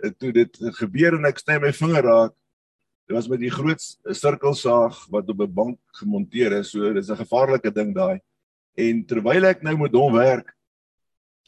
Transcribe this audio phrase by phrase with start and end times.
[0.03, 2.33] uh, toe dit gebeur en ek sny my vinger raak
[3.05, 3.83] Dit was met die groot
[4.17, 6.71] sirkelsaag wat op 'n bank gemonteer is.
[6.71, 8.19] So dis 'n gevaarlike ding daai.
[8.73, 10.55] En terwyl ek nou met hom werk,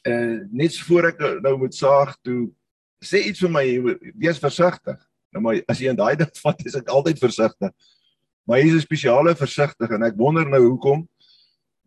[0.06, 2.53] uh net voor ek nou met saag toe
[3.03, 4.97] sê iets vir my, wees versigtig.
[5.34, 7.72] Nou maar as jy in daai ding vat, is ek altyd versigtig.
[8.45, 11.09] Maar hier is 'n spesiale versigtig en ek wonder nou hoekom.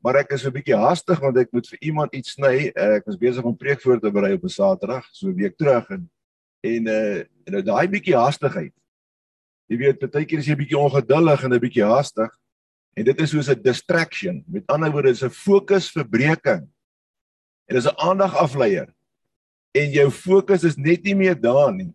[0.03, 2.73] Maar ek is 'n bietjie haastig want ek moet vir iemand iets sny.
[2.75, 5.89] Ek was besig om preek voor te berei op 'n Saterdag, so 'n week terug
[5.91, 6.11] en
[6.61, 8.75] en uh nou daai bietjie haastigheid
[9.71, 12.31] Jy weet, baie keer is jy bietjie ongeduldig en 'n bietjie haastig.
[12.99, 14.43] En dit is soos 'n distraction.
[14.49, 16.67] Met ander woorde, is 'n fokusverbreeking.
[17.69, 18.93] En dis 'n aandagafleier.
[19.73, 21.93] En jou fokus is net nie meer daar nie.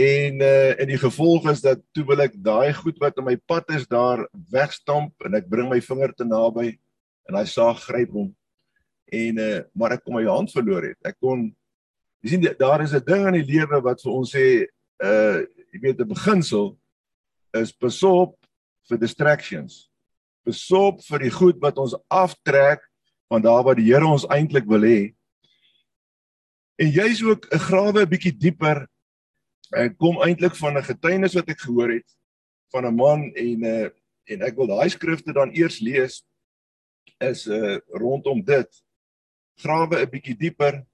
[0.00, 3.36] En uh en die gevolg is dat toe wil ek daai goed wat op my
[3.36, 6.78] pad is daar wegstamp en ek bring my vinger te naby
[7.28, 8.30] en hy saag gryp hom.
[9.12, 10.98] En uh maar ek kom my hand verloor het.
[11.04, 11.50] Ek kon
[12.22, 14.46] jy sien daar is 'n ding in die lewe wat vir ons sê
[15.02, 15.42] uh
[15.72, 16.78] jy weet 'n beginsel
[17.54, 18.36] is besop
[18.88, 19.90] vir distractions.
[20.46, 22.80] Besop vir die goed wat ons aftrek
[23.30, 25.14] van daar waar die Here ons eintlik wil hê.
[26.80, 28.88] En jy's ook 'n grawe 'n bietjie dieper.
[29.76, 32.08] Ek kom eintlik van 'n getuienis wat ek gehoor het
[32.72, 33.90] van 'n man en uh
[34.30, 36.22] en ek wil daai skrifte dan eers lees
[37.18, 38.68] is uh rondom dit.
[39.58, 40.86] Grawe 'n bietjie dieper.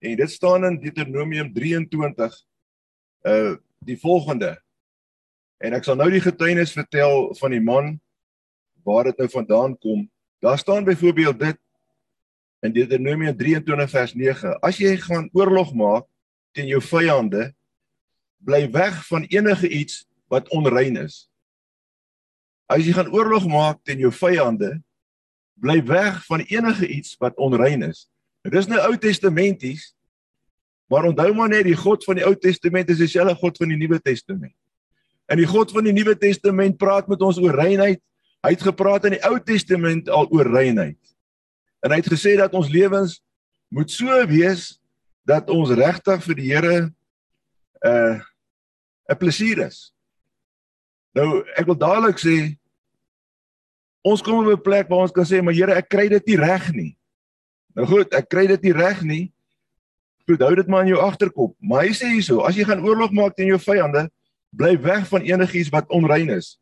[0.00, 2.32] En dit staan in Deuteronomium 23
[3.26, 4.56] uh die volgende.
[5.62, 7.94] En ek sal nou die getuienis vertel van die man
[8.86, 10.08] waar dit nou vandaan kom.
[10.42, 11.58] Daar staan byvoorbeeld dit
[12.62, 16.06] in Deuteronomium 23 vers 9: As jy gaan oorlog maak
[16.52, 17.52] teen jou vyande,
[18.42, 21.28] bly weg van enige iets wat onrein is.
[22.66, 24.76] As jy gaan oorlog maak teen jou vyande,
[25.62, 28.08] bly weg van enige iets wat onrein is.
[28.42, 29.92] Dit is nou Ou Testamenties,
[30.92, 33.78] Maar onthou maar net die God van die Ou Testament is dieselfde God van die
[33.80, 34.52] Nuwe Testament.
[35.32, 38.02] En die God van die Nuwe Testament praat met ons oor reinheid.
[38.44, 40.98] Hy het gepraat in die Ou Testament al oor reinheid.
[41.80, 43.22] En hy het gesê dat ons lewens
[43.72, 44.74] moet so wees
[45.24, 46.90] dat ons regtig vir die Here 'n
[47.88, 48.20] uh,
[49.08, 49.94] 'n plesier is.
[51.16, 52.36] Nou ek wil dadelik sê
[54.02, 56.36] Ons kom op 'n plek waar ons kan sê, "Maar Here, ek kry dit nie
[56.36, 56.98] reg nie."
[57.74, 59.32] Nou goed, ek kry dit nie reg nie.
[60.32, 61.52] Goed, hou dit maar in jou agterkop.
[61.60, 64.06] Maar hy sê hierso, as jy gaan oorlog maak teen jou vyande,
[64.56, 66.56] bly weg van enigiets wat onrein is.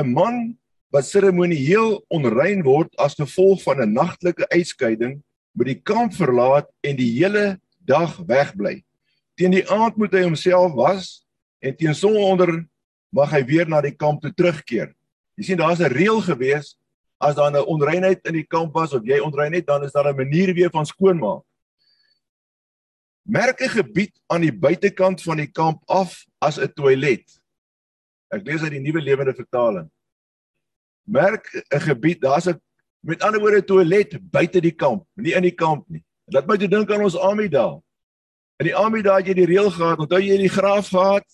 [0.00, 0.56] 'n Man
[0.88, 5.20] wat seremonieel onrein word as gevolg van 'n nagtelike uitskeiding,
[5.52, 8.82] moet die kamp verlaat en die hele dag wegbly.
[9.36, 11.26] Teen die aand moet hy homself was
[11.60, 12.64] en teen sononder
[13.12, 14.94] mag hy weer na die kamp toe terugkeer.
[15.36, 16.76] Jy sien daar's 'n reël gewees
[17.20, 20.08] as daar 'n onreinheid in die kamp was of jy onrein het, dan is daar
[20.08, 21.44] 'n manier weer van skoonmaak.
[23.22, 27.42] Merk 'n gebied aan die buitekant van die kamp af as 'n toilet.
[28.28, 29.90] Ek lees uit die nuwe lewende vertaling.
[31.06, 32.60] Merk 'n gebied, daar's 'n
[33.00, 36.04] met ander woorde toilet buite die kamp, nie in die kamp nie.
[36.30, 37.80] Laat my toe dink aan ons Ami daar.
[38.56, 41.26] In die Ami daar het jy die reël gehad, onthou jy die graaf gehad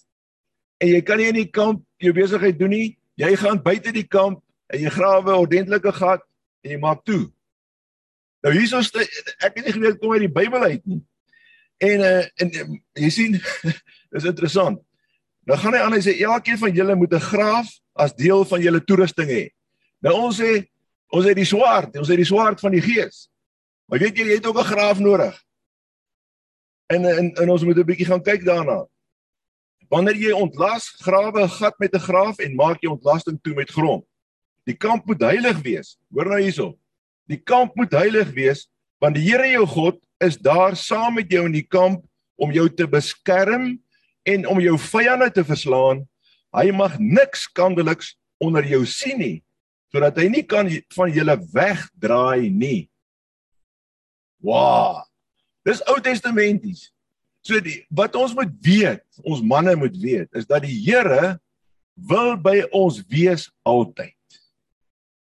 [0.81, 2.99] en jy kan nie in die kamp jou besigheid doen nie.
[3.15, 6.23] Jy gaan buite die kamp en jy grawe 'n ordentlike gat
[6.65, 7.33] en jy maak toe.
[8.43, 11.03] Nou hierso ek het nie geweet kom uit die Bybel uit nie.
[11.79, 12.51] En uh en
[12.93, 13.39] jy sien
[14.15, 14.81] dis interessant.
[15.47, 18.61] Nou gaan hy aan hy sê elkeen van julle moet 'n graaf as deel van
[18.61, 19.45] julle toerusting hê.
[20.03, 20.67] Nou ons sê
[21.09, 23.29] ons het die swaard, ons het die swaard van die gees.
[23.89, 25.35] Maar weet jy jy het ook 'n graaf nodig.
[26.87, 28.87] En en, en ons moet 'n bietjie gaan kyk daarna.
[29.89, 33.71] Wanneer jy ontlas, grawe 'n gat met 'n graaf en maak jy ontlasting toe met
[33.71, 34.05] grond.
[34.65, 35.97] Die kamp moet heilig wees.
[36.13, 36.79] Hoor nou hierso.
[37.25, 38.69] Die kamp moet heilig wees
[39.03, 42.05] want die Here jou God is daar saam met jou in die kamp
[42.39, 43.77] om jou te beskerm
[44.29, 46.05] en om jou vyande te verslaan.
[46.55, 49.37] Hy mag niks skandeliks onder jou sien nie
[49.89, 52.89] sodat hy nie kan van julle wegdraai nie.
[54.45, 55.05] Wow.
[55.65, 56.91] Dis Ou Testamenties.
[57.41, 61.39] So die wat ons moet weet, ons manne moet weet, is dat die Here
[62.09, 64.13] wil by ons wees altyd.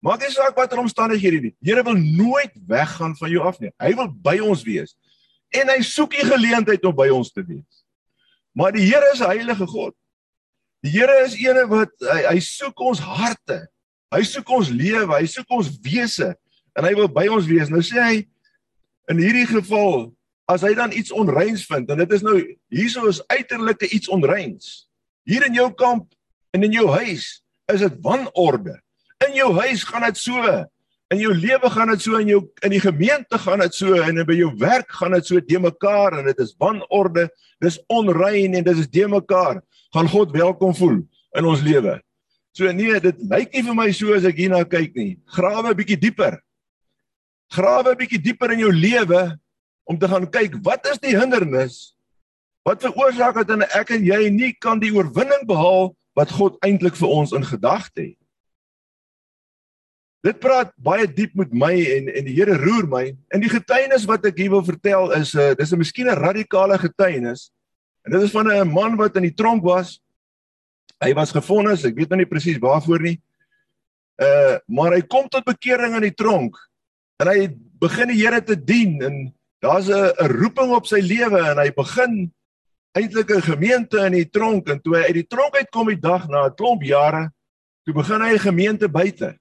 [0.05, 1.53] Maak nie saak watter omstandighede nie.
[1.65, 3.71] Here wil nooit weggaan van jou af nie.
[3.81, 4.93] Hy wil by ons wees.
[5.49, 7.85] En hy soek die geleentheid om by ons te wees.
[8.53, 9.95] Maar die Here is 'n heilige God.
[10.83, 13.67] Die Here is eene wat hy, hy soek ons harte.
[14.13, 16.35] Hy soek ons lewe, hy soek ons wese
[16.77, 17.69] en hy wil by ons wees.
[17.69, 18.27] Nou sê hy
[19.09, 20.13] in hierdie geval
[20.47, 22.37] as hy dan iets onreins vind en dit is nou
[22.69, 24.87] hierso is uiterlike iets onreins.
[25.25, 26.13] Hier in jou kamp
[26.53, 27.41] en in jou huis
[27.73, 28.84] is dit wanorde.
[29.23, 30.41] In jou huis gaan dit so.
[31.13, 34.17] In jou lewe gaan dit so in jou in die gemeente gaan dit so en
[34.25, 37.27] by jou werk gaan dit so te mekaar en dit is wanorde,
[37.61, 39.61] dis onrein en dit is te mekaar.
[39.93, 40.97] Gaan God welkom voel
[41.37, 41.99] in ons lewe.
[42.57, 45.15] So nee, dit lyk nie vir my so as ek hierna kyk nie.
[45.37, 46.41] Grawe 'n bietjie dieper.
[47.53, 49.37] Grawe 'n bietjie dieper in jou lewe
[49.85, 51.95] om te gaan kyk wat is die hindernis?
[52.65, 57.07] Wat veroorsaak dat ek en jy nie kan die oorwinning behaal wat God eintlik vir
[57.07, 58.24] ons in gedagte het?
[60.25, 63.03] Dit praat baie diep met my en en die Here roer my.
[63.29, 66.17] En die getuienis wat ek hier wil vertel is 'n uh, dis 'n miskien 'n
[66.17, 67.51] radikale getuienis.
[68.05, 70.01] En dit is van 'n man wat in die tronk was.
[71.03, 73.21] Hy was gefonnis, ek weet nou nie presies waarvoor nie.
[74.17, 76.57] Uh maar hy kom tot bekering in die tronk.
[77.21, 81.39] En hy begin die Here te dien en daar's 'n 'n roeping op sy lewe
[81.51, 82.33] en hy begin
[82.97, 86.27] eintlik 'n gemeente in die tronk en toe hy uit die tronk uitkom die dag
[86.27, 87.29] na 'n klomp jare,
[87.85, 89.37] toe begin hy 'n gemeente buite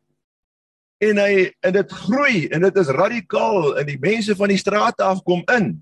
[1.04, 5.04] en hy en dit groei en dit is radikaal en die mense van die strate
[5.04, 5.74] af kom in.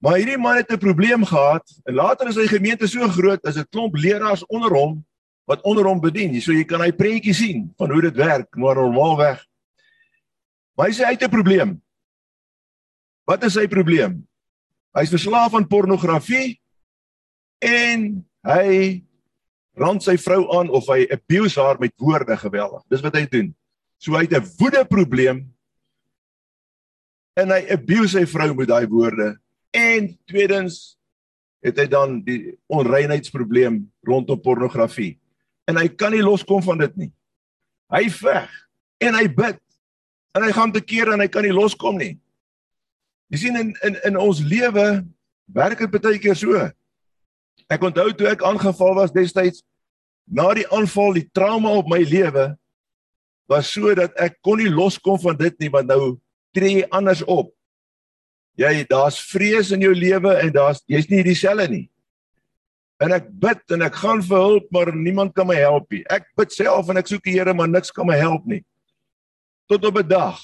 [0.00, 3.56] Maar hierdie man het 'n probleem gehad en later is sy gemeente so groot as
[3.56, 5.04] 'n klomp leraars onder hom
[5.44, 6.40] wat onder hom bedien.
[6.40, 9.46] So jy kan hy prentjie sien van hoe dit werk maar normaalweg.
[10.76, 11.82] Maar hy sê hy het 'n probleem.
[13.26, 14.26] Wat is sy probleem?
[14.96, 16.60] Hy's verslaaf aan pornografie
[17.58, 19.02] en hy
[19.74, 22.82] rand sy vrou aan of hy abuse haar met woorde geweldig.
[22.88, 23.54] Dis wat hy doen.
[24.00, 25.44] So hy het 'n woede probleem
[27.36, 29.36] en hy abuse sy vrou met daai woorde.
[29.70, 30.96] En tweedens
[31.60, 35.18] het hy dan die onreinheidsprobleem rondom pornografie.
[35.68, 37.12] En hy kan nie loskom van dit nie.
[37.92, 38.50] Hy veg
[38.98, 39.60] en hy bid
[40.34, 42.18] en hy gaan te kere en hy kan nie loskom nie.
[43.30, 45.04] Jy sien in in in ons lewe
[45.52, 46.70] werk dit baie keer so.
[47.70, 49.62] Ek onthou toe ek aangeval was destyds
[50.30, 52.54] na die aanval, die trauma op my lewe,
[53.50, 56.14] was so dat ek kon nie loskom van dit nie want nou
[56.54, 57.50] tree jy anders op.
[58.58, 61.86] Jy daar's vrees in jou lewe en daar's jy's nie dieselfde nie.
[63.00, 66.04] En ek bid en ek gaan vir hulp maar niemand kan my help nie.
[66.12, 68.62] Ek bid self en ek soek die Here maar niks kan my help nie.
[69.70, 70.38] Tot op 'n dag.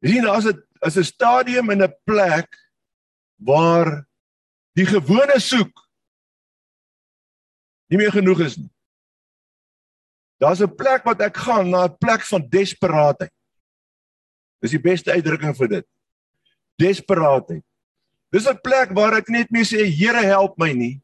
[0.00, 2.48] Sien as dit is 'n stadium en 'n plek
[3.36, 4.06] waar
[4.76, 5.72] die gewone soek
[7.90, 8.70] nie meer genoeg is nie.
[10.40, 13.32] Daar's 'n plek wat ek gaan, na 'n plek van desperaatheid.
[14.60, 15.86] Dis die beste uitdrukking vir dit.
[16.76, 17.64] Desperaatheid.
[18.32, 21.02] Dis 'n plek waar ek net mee sê Here help my nie.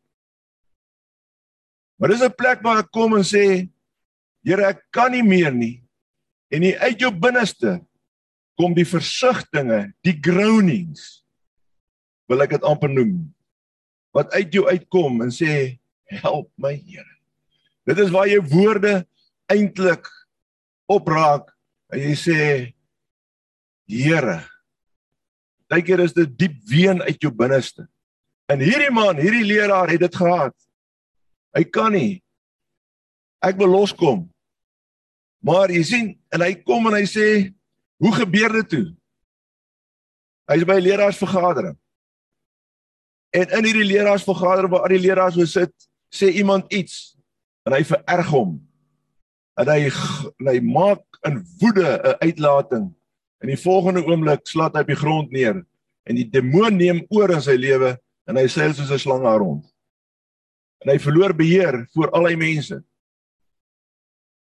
[1.99, 3.69] Maar dis 'n plek waar ek kom en sê
[4.45, 5.83] Here ek kan nie meer nie.
[6.51, 7.85] En uit jou binneste
[8.57, 11.25] kom die versigtinge, die groanings
[12.29, 13.35] wil ek dit amper noem
[14.15, 15.79] wat uit jou uitkom en sê
[16.23, 17.19] help my Here.
[17.85, 19.07] Dit is waar jy woorde
[19.53, 20.09] eintlik
[20.91, 21.51] opraak
[21.93, 22.39] en jy sê
[23.87, 24.41] Here.
[25.71, 27.87] Partykeer is dit diep ween uit jou binneste.
[28.51, 30.55] En hierdie man, hierdie leraar het dit gehad.
[31.55, 32.23] Hy kan nie.
[33.43, 34.25] Ek wil loskom.
[35.47, 37.55] Maar jy sien, en hy kom en hy sê,
[37.99, 38.97] "Hoe gebeur dit toe?"
[40.51, 41.79] Hy's by 'n leraarsvergadering.
[43.31, 45.73] En in hierdie leraarsvergadering waar al die leraars sit,
[46.11, 47.17] sê iemand iets
[47.65, 48.66] en hy vererg hom.
[49.57, 52.95] En hy en hy maak in woede 'n uitlating.
[53.43, 55.65] In die volgende oomblik slaat hy op die grond neer
[56.07, 57.97] en die demoon neem oor in sy lewe
[58.27, 59.65] en hy seil soos 'n slang daar rond.
[60.85, 62.83] En hy verloor beheer voor al die mense.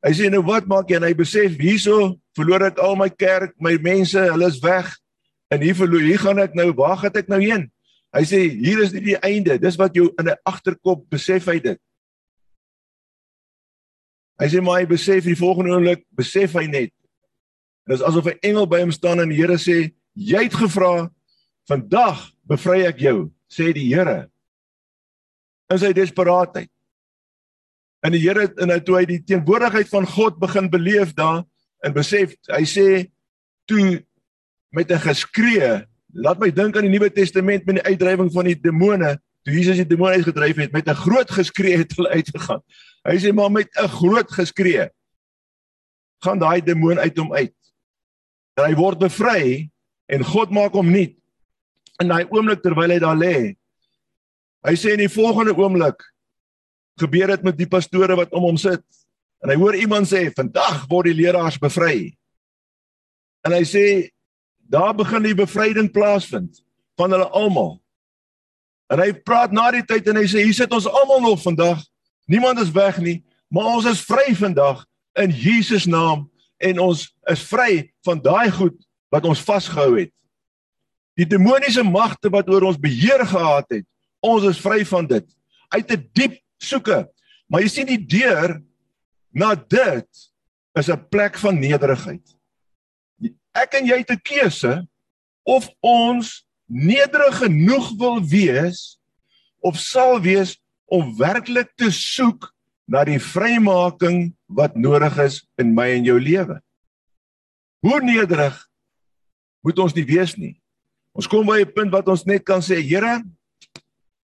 [0.04, 0.96] Hy sê nou wat maak jy?
[0.96, 4.94] En hy besef hierso verloor ek al my kerk, my mense, hulle is weg.
[5.50, 7.70] En hier verloor hier gaan ek nou, waar gaan ek nou heen?
[8.14, 9.58] Hy sê hier is nie die einde.
[9.58, 11.80] Dis wat jou in 'n agterkop besef hy dit.
[14.38, 16.92] Hy sê maar hy besef die volgende oomblik besef hy net.
[17.88, 21.10] Dit is asof 'n engel by hom staan en die Here sê jy het gevra
[21.68, 24.30] vandag bevry ek jou, sê die Here.
[25.70, 26.70] In sy desperaatheid.
[28.04, 31.44] En die Here en hy toe hy die teenwoordigheid van God begin beleef daar
[31.84, 33.10] en besef, hy sê
[33.66, 34.04] toe
[34.70, 38.60] met 'n geskree laat my dink aan die Nuwe Testament met die uitdrywing van die
[38.60, 39.18] demone.
[39.44, 42.62] Toe Jesus die demone uitgedryf het met 'n groot geskree het hulle uitgegaan.
[43.08, 44.90] Hy sê maar met 'n groot geskree
[46.24, 47.54] gaan daai demoon uit hom uit.
[48.58, 49.70] En hy word bevry
[50.06, 51.14] en God maak hom nuut.
[52.02, 53.56] In daai oomblik terwyl hy daar lê.
[54.66, 56.02] Hy sê in die volgende oomblik
[56.98, 58.82] gebeur dit met die pastore wat om hom sit.
[59.42, 62.16] En hy hoor iemand sê vandag word die leraars bevry.
[63.46, 63.84] En hy sê
[64.58, 66.58] daar begin die bevryding plaasvind
[66.98, 67.78] van hulle almal.
[68.90, 71.78] En hy praat na die tyd en hy sê hier sit ons almal nog vandag.
[72.28, 74.84] Niemand is weg nie, maar ons is vry vandag
[75.18, 76.26] in Jesus naam
[76.60, 78.76] en ons is vry van daai goed
[79.12, 80.12] wat ons vasgehou het.
[81.18, 83.86] Die demoniese magte wat oor ons beheer gehad het,
[84.20, 85.26] ons is vry van dit
[85.74, 87.08] uit 'n diep soeke.
[87.48, 88.60] Maar jy sien die deur
[89.32, 90.08] na dit
[90.74, 92.38] is 'n plek van nederigheid
[93.58, 94.74] ek en jy het 'n keuse
[95.42, 98.98] of ons nederig genoeg wil wees
[99.60, 100.58] of sal wees
[100.88, 102.48] om werklik te soek
[102.88, 106.56] na die vrymaking wat nodig is in my en jou lewe.
[107.84, 108.56] Hoe nederig
[109.62, 110.56] moet ons nie wees nie.
[111.12, 113.22] Ons kom by 'n punt wat ons net kan sê, Here,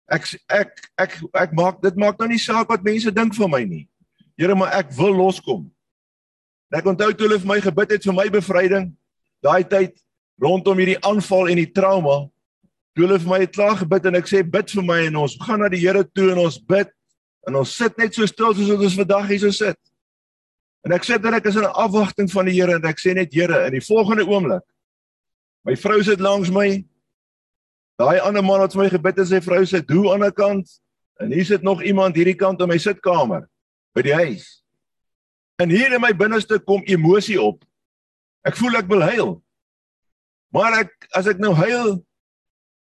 [0.10, 3.64] ek ek ek ek maak dit maak nou nie saak wat mense dink van my
[3.64, 3.88] nie.
[4.38, 5.70] Here, maar ek wil loskom.
[6.72, 8.96] Ek onthou toe hulle vir my gebid het vir my bevryding,
[9.44, 9.96] daai tyd
[10.42, 12.30] rondom hierdie aanval en die trauma
[12.98, 15.36] toe hulle vir my het klaar gebid en ek sê bid vir my en ons
[15.44, 16.90] gaan na die Here toe en ons bid.
[17.46, 19.78] En ons sit net so stil soos wat ons vandag hier so sit.
[20.82, 23.30] En ek sê dan ek is in afwagting van die Here en ek sê net
[23.38, 24.66] Here in die volgende oomblik
[25.68, 26.80] my vrou sit langs my.
[28.00, 30.70] Daai ander man wat vir my gebid het sy vrou sit hoe aan die kant.
[31.20, 33.44] En hier sit nog iemand hierdie kant in my sitkamer
[33.98, 34.46] by die huis.
[35.60, 37.60] En hier in my binneste kom emosie op.
[38.48, 39.32] Ek voel ek wil huil.
[40.56, 41.98] Maar ek as ek nou huil,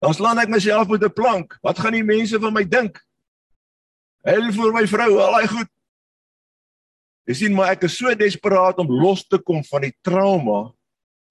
[0.00, 1.58] dan slaan ek myself met 'n plank.
[1.62, 3.00] Wat gaan die mense van my dink?
[4.24, 5.70] Huil vir my vrou, al daai goed.
[7.26, 10.72] Jy sien maar ek is so desperaat om los te kom van die trauma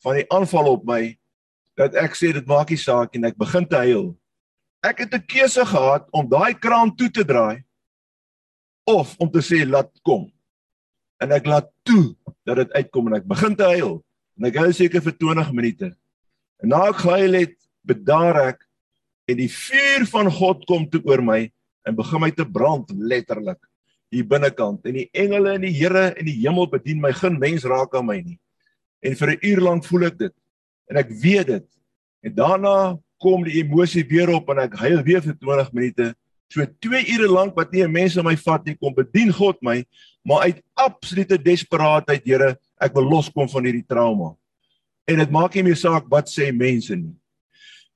[0.03, 1.17] van die aanval op my
[1.79, 4.15] dat ek sê dit maak nie saak en ek begin te huil.
[4.83, 7.63] Ek het 'n keuse gehad om daai kraan toe te draai
[8.85, 10.31] of om te sê laat kom.
[11.19, 14.03] En ek laat toe dat dit uitkom en ek begin te huil.
[14.37, 15.97] En ek hou seker vir 20 minute.
[16.63, 17.55] En na ek gehuil het,
[17.89, 18.65] bedaar ek
[19.29, 21.41] en die vuur van God kom toe oor my
[21.87, 23.59] en begin my te brand letterlik
[24.13, 24.85] hier binnekant.
[24.89, 28.07] En die engele en die Here en die hemel bedien my, geen mens raak aan
[28.09, 28.39] my nie.
[29.05, 30.35] En vir 'n uur lank voel ek dit.
[30.89, 31.67] En ek weet dit.
[32.23, 36.15] En daarna kom die emosie weer op en ek huil weer vir 20 minute.
[36.49, 39.61] So 2 ure lank wat nie 'n mens aan my vat nie, kom bedien God
[39.61, 39.85] my,
[40.25, 44.35] maar uit absolute desperaatheid, Here, ek wil loskom van hierdie trauma.
[45.07, 47.18] En dit maak nie meer saak wat sê mense nie.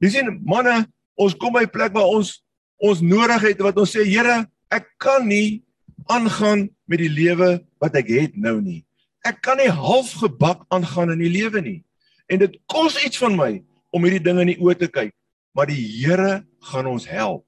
[0.02, 0.86] Jy sien, manne,
[1.16, 2.42] ons kom by 'n plek waar ons
[2.84, 5.64] ons nodig het wat ons sê, Here, ek kan nie
[6.10, 8.84] aangaan met die lewe wat ek het nou nie.
[9.24, 11.84] Ek kan nie halfgebak aangaan in die lewe nie.
[12.28, 15.14] En dit kos iets van my om hierdie dinge in die oë te kyk,
[15.56, 17.46] maar die Here gaan ons help.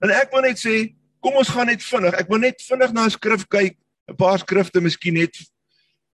[0.00, 2.16] En ek wil net sê, kom ons gaan net vinnig.
[2.20, 3.76] Ek wil net vinnig na 'n skrif kyk,
[4.08, 5.34] 'n paar skrifte miskien net.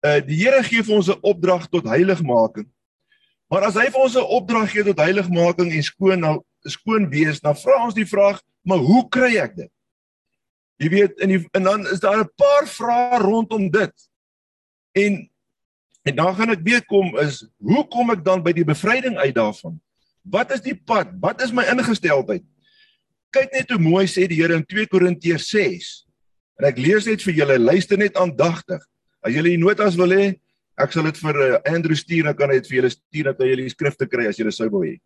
[0.03, 2.67] Uh die Here gee vir ons 'n opdrag tot heiligmaking.
[3.55, 7.39] Maar as hy vir ons 'n opdrag gee tot heiligmaking en skoon nou skoon wees,
[7.39, 9.71] dan vra ons die vraag, maar hoe kry ek dit?
[10.83, 13.95] Jy weet in die en dan is daar 'n paar vrae rondom dit.
[14.91, 15.29] En
[16.03, 19.35] en dan gaan ek weer kom is hoe kom ek dan by die bevryding uit
[19.35, 19.79] daarvan?
[20.21, 21.07] Wat is die pad?
[21.21, 22.43] Wat is my ingesteldheid?
[23.31, 26.05] Kyk net hoe mooi sê die Here in 2 Korintiërs 6.
[26.59, 28.83] En ek lees net vir julle, luister net aandagtig.
[29.23, 30.39] As julle die notas wil hê,
[30.77, 33.39] ek sal dit vir uh, Andrew stuur, dan kan hy dit vir julle stuur dat
[33.39, 34.97] jy die skrifte kry as jy sou wil hê.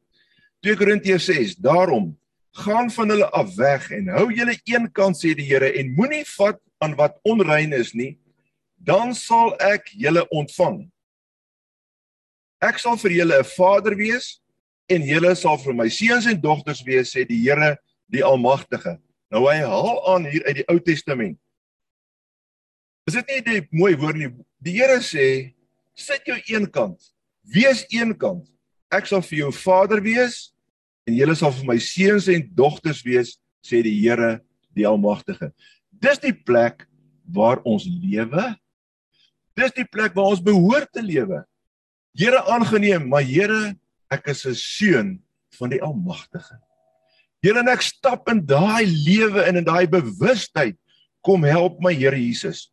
[0.65, 1.55] 2 Korintiërs 6.
[1.63, 2.13] Daarom
[2.51, 6.25] gaan van hulle af weg en hou julle een kant sê die Here en moenie
[6.37, 8.17] vat aan wat onrein is nie
[8.75, 10.81] dan sal ek julle ontvang
[12.65, 14.39] ek sal vir julle 'n vader wees
[14.89, 17.77] en julle sal vir my seuns en dogters wees sê die Here
[18.09, 18.97] die almagtige
[19.31, 21.37] nou hy haal aan hier uit die Ou Testament
[23.07, 25.53] is dit nie 'n mooi woord nie die Here sê
[25.99, 26.99] sit jou een kant.
[27.49, 28.47] Wees een kant.
[28.93, 30.49] Ek sal vir jou vader wees
[31.07, 34.39] en julle sal vir my seuns en dogters wees sê die Here
[34.77, 35.51] die almagtige.
[35.89, 36.85] Dis die plek
[37.29, 38.53] waar ons lewe.
[39.57, 41.43] Dis die plek waar ons behoort te lewe.
[42.17, 43.75] Here aangeneem maar Here
[44.09, 45.09] ek is 'n seun
[45.59, 46.57] van die almagtige.
[47.43, 50.77] Here ek stap in daai lewe en in daai bewustheid.
[51.21, 52.71] Kom help my Here Jesus.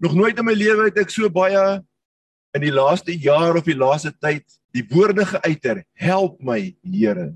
[0.00, 1.82] Nog nooit in my lewe het ek so baie
[2.56, 4.44] in die laaste jaar of die laaste tyd
[4.76, 7.32] die woorde geuiter help my Here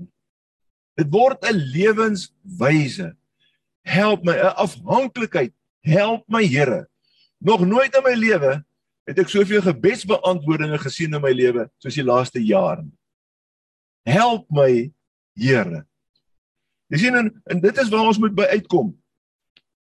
[0.99, 3.15] Dit word 'n lewenswyse.
[3.81, 5.53] Help my 'n afhanklikheid.
[5.81, 6.87] Help my Here.
[7.37, 8.65] Nog nooit in my lewe
[9.03, 12.83] het ek soveel gebedsbeantwoordinge gesien in my lewe soos die laaste jaar.
[14.05, 14.93] Help my
[15.35, 15.85] Here.
[16.87, 18.93] Jy sien en, en dit is waar ons moet by uitkom.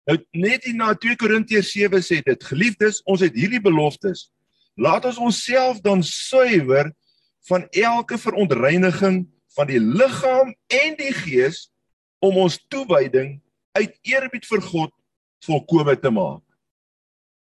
[0.06, 4.30] Nou net hier na 2 Korintiërs 7 sê dit, geliefdes, ons het hierdie beloftes.
[4.76, 6.92] Laat ons onsself dan suiwer
[7.48, 9.24] van elke verontreiniging
[9.56, 11.68] van die liggaam en die gees
[12.20, 13.40] om ons toewyding
[13.72, 14.92] uit eerbied vir God
[15.46, 16.44] volkome te maak.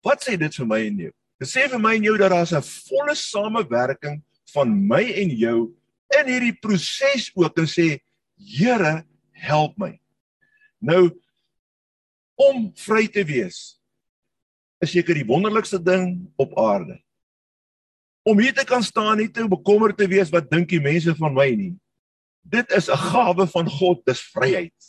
[0.05, 1.13] Wat sê dit vir my en jou?
[1.41, 5.59] Dit sê vir my en jou dat daar 'n volle samewerking van my en jou
[6.19, 8.01] in hierdie proses ook en sê
[8.41, 10.01] Here, help my.
[10.81, 11.11] Nou
[12.41, 13.80] om vry te wees
[14.81, 17.01] is seker die wonderlikste ding op aarde
[18.23, 21.35] om hier te kan staan nie te bekommerd te wees wat dink die mense van
[21.35, 21.75] my nie.
[22.43, 24.81] Dit is 'n gawe van God, dis vryheid.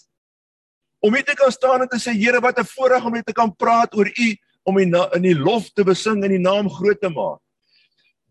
[0.99, 3.34] Om hier te kan staan en te sê Here, wat 'n voorreg om net te
[3.34, 7.01] kan praat oor U, om U in die lof te besing en die naam groot
[7.01, 7.39] te maak.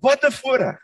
[0.00, 0.78] Wat 'n voorreg.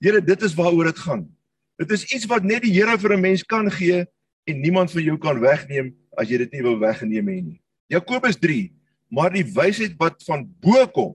[0.00, 1.36] Here, dit is waaroor dit gaan.
[1.76, 4.06] Dit is iets wat net die Here vir 'n mens kan gee
[4.46, 7.62] en niemand van jou kan wegneem as jy dit nie wil weggeneem hê nie.
[7.86, 8.72] Jakobus 3,
[9.08, 11.14] maar die wysheid wat van bo kom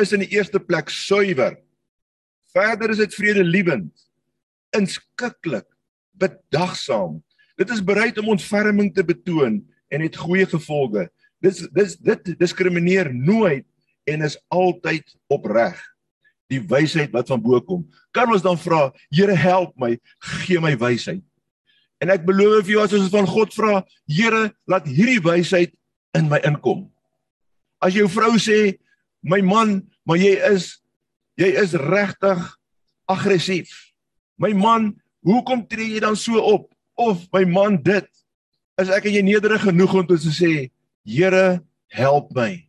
[0.00, 1.56] is in die eerste plek suiwer.
[2.52, 3.92] Verder is dit vredelewend,
[4.76, 5.66] inskikkelik,
[6.16, 7.20] bedagsaam.
[7.56, 9.60] Dit is bereid om ontferming te betoon
[9.92, 11.06] en het goeie gevolge.
[11.44, 13.66] Dis dis dit diskrimineer nooit
[14.08, 15.78] en is altyd opreg.
[16.52, 17.86] Die wysheid wat van bo kom.
[18.14, 19.96] Kan ons dan vra, Here help my,
[20.44, 21.24] gee my wysheid.
[22.02, 25.74] En ek beloof vir jou as ons van God vra, Here, laat hierdie wysheid
[26.16, 26.86] in my inkom.
[27.82, 28.76] As jou vrou sê,
[29.26, 30.76] my man, maar jy is
[31.36, 32.40] jy is regtig
[33.10, 33.72] aggressief.
[34.40, 34.94] My man,
[35.26, 36.70] hoekom tree jy dan so op?
[36.96, 38.06] Of my man dit.
[38.80, 40.70] Is ek en jy nederig genoeg om te sê,
[41.06, 41.62] Here,
[41.94, 42.66] help my.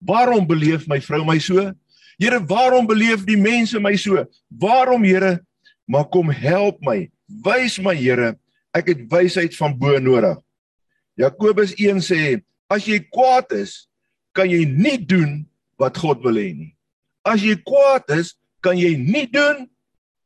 [0.00, 1.72] Waarom beleef my vrou my so?
[2.16, 4.24] Here, waarom beleef die mense my so?
[4.48, 5.40] Waarom, Here?
[5.86, 7.10] Maar kom help my.
[7.44, 8.34] Wys my, Here,
[8.74, 10.38] ek het wysheid van bo nodig.
[11.20, 12.20] Jakobus 1 sê,
[12.72, 13.84] as jy kwaad is,
[14.34, 15.44] kan jy nie doen
[15.80, 16.72] wat God wil hê nie.
[17.24, 19.66] As jy kwaad is, kan jy nie doen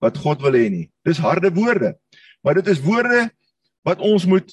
[0.03, 0.87] wat God wil hê nie.
[1.07, 1.95] Dis harde woorde.
[2.43, 3.29] Maar dit is woorde
[3.87, 4.49] wat ons moet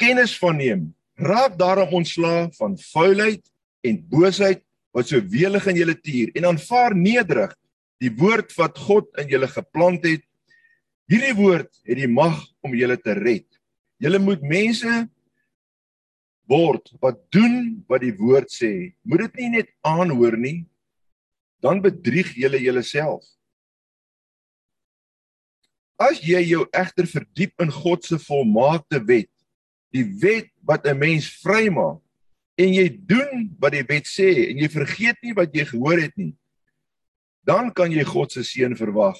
[0.00, 0.88] kennis van neem.
[1.20, 3.44] Raak daarom ontslaa van vuilheid
[3.84, 4.62] en boosheid
[4.96, 7.52] wat so welig in julle tuur en aanvaar nederig
[8.00, 10.24] die woord wat God in julle geplant het.
[11.10, 13.46] Hierdie woord het die mag om julle te red.
[14.00, 15.04] Julle moet mense
[16.50, 18.92] word wat doen wat die woord sê.
[19.06, 20.66] Moet dit nie net aanhoor nie.
[21.62, 23.24] Dan bedrieg jy jouself.
[26.00, 29.28] As jy jou egter verdiep in God se volmaakte wet,
[29.92, 32.00] die wet wat 'n mens vrymaak
[32.56, 36.16] en jy doen wat die wet sê en jy vergeet nie wat jy gehoor het
[36.16, 36.34] nie,
[37.44, 39.18] dan kan jy God se seën verwag.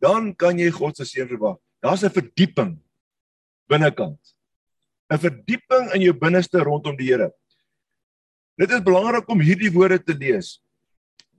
[0.00, 1.58] Dan kan jy God se seën verwag.
[1.82, 2.78] Daar's 'n verdieping
[3.68, 4.35] binnekant.
[5.10, 7.30] 'n Verdieping in jou binneste rondom die Here.
[8.58, 10.58] Dit is belangrik om hierdie woorde te lees.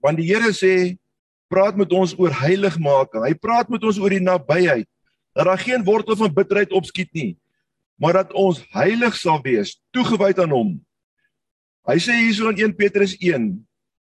[0.00, 0.96] Want die Here sê
[1.48, 3.24] praat met ons oor heiligmaking.
[3.24, 4.88] Hy praat met ons oor die nabyheid.
[5.36, 7.36] Dat daar geen wortel van bitterheid opskiet nie,
[8.00, 10.70] maar dat ons heilig sal wees, toegewyd aan hom.
[11.88, 13.52] Hy sê hierso in 1 Petrus 1,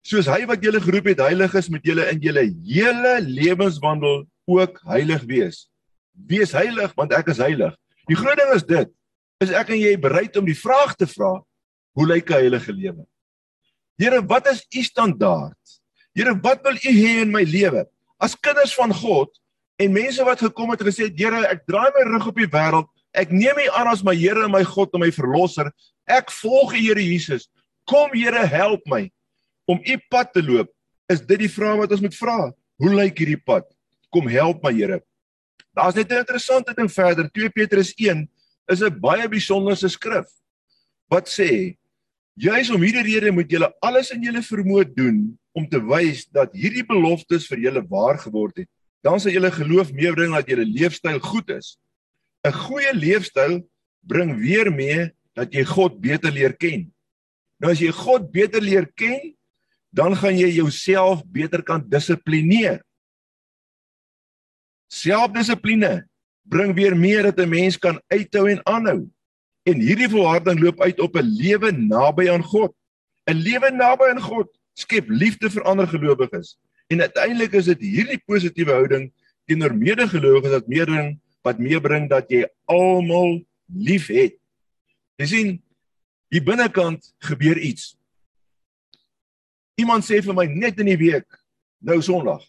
[0.07, 4.79] soos hy wat julle geroep het heilig is met julle in julle hele lewenswandel ook
[4.87, 5.66] heilig wees.
[6.14, 7.75] Wees heilig want ek is heilig.
[8.07, 8.92] Die groot ding is dit,
[9.42, 11.40] is ek en jy bereid om die vraag te vra,
[11.96, 13.05] hoe lyk 'n heilige lewe?
[13.99, 15.57] Here, wat is u standaard?
[16.14, 17.87] Here, wat wil u hê in my lewe?
[18.20, 19.29] As kinders van God
[19.79, 22.88] en mense wat gekom het en gesê, Here, ek draai my rug op die wêreld.
[23.16, 25.72] Ek neem U aan as my Here en my God en my verlosser.
[26.07, 27.49] Ek volg U Here Jesus.
[27.88, 29.11] Kom Here, help my
[29.66, 30.68] om U pad te loop.
[31.09, 32.53] Is dit die vraag wat ons moet vra?
[32.77, 33.64] Hoe lyk hierdie pad?
[34.12, 35.01] Kom help my Here.
[35.77, 37.29] Daar's net 'n interessante ding verder.
[37.33, 38.29] 2 Petrus 1
[38.68, 40.26] is 'n baie besonderse skrif.
[41.09, 41.76] Wat sê?
[42.37, 46.52] Juis om hierdie rede moet julle alles in julle vermoë doen om te wys dat
[46.52, 48.68] hierdie beloftes vir julle waar geword het.
[49.02, 51.79] Dan sal julle geloof meebring dat julle leefstyl goed is.
[52.44, 53.64] 'n goeie leefstyl
[54.02, 56.92] bring weer mee dat jy God beter leer ken.
[57.61, 59.35] Nou as jy God beter leer ken,
[59.90, 62.83] dan gaan jy jouself beter kan dissiplineer.
[64.92, 66.07] Selfdissipline
[66.48, 69.11] bring weer meer dat 'n mens kan uithou en aanhou.
[69.62, 72.74] En hierdie volharding loop uit op 'n lewe naby aan God.
[73.26, 76.59] 'n Lewe naby aan God skep liefde vir ander gelowiges.
[76.87, 79.12] En uiteindelik is dit hierdie positiewe houding
[79.44, 84.35] teenoor medegelowiges wat meerdering wat meebring dat jy almal liefhet.
[85.16, 85.62] Jy sien,
[86.28, 87.96] hier binnekant gebeur iets.
[89.74, 91.26] Iemand sê vir my net in die week,
[91.78, 92.42] nou Sondag.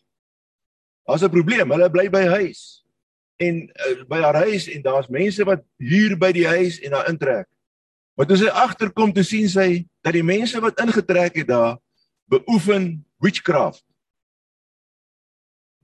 [1.05, 2.86] Daar's 'n probleem, hulle bly by huis
[3.37, 7.09] en uh, by haar huis en daar's mense wat huur by die huis en daar
[7.11, 7.47] intrek.
[8.17, 11.77] Maar toe sy agterkom te sien sy dat die mense wat ingetrek het daar
[12.31, 13.83] beoefen witchcraft.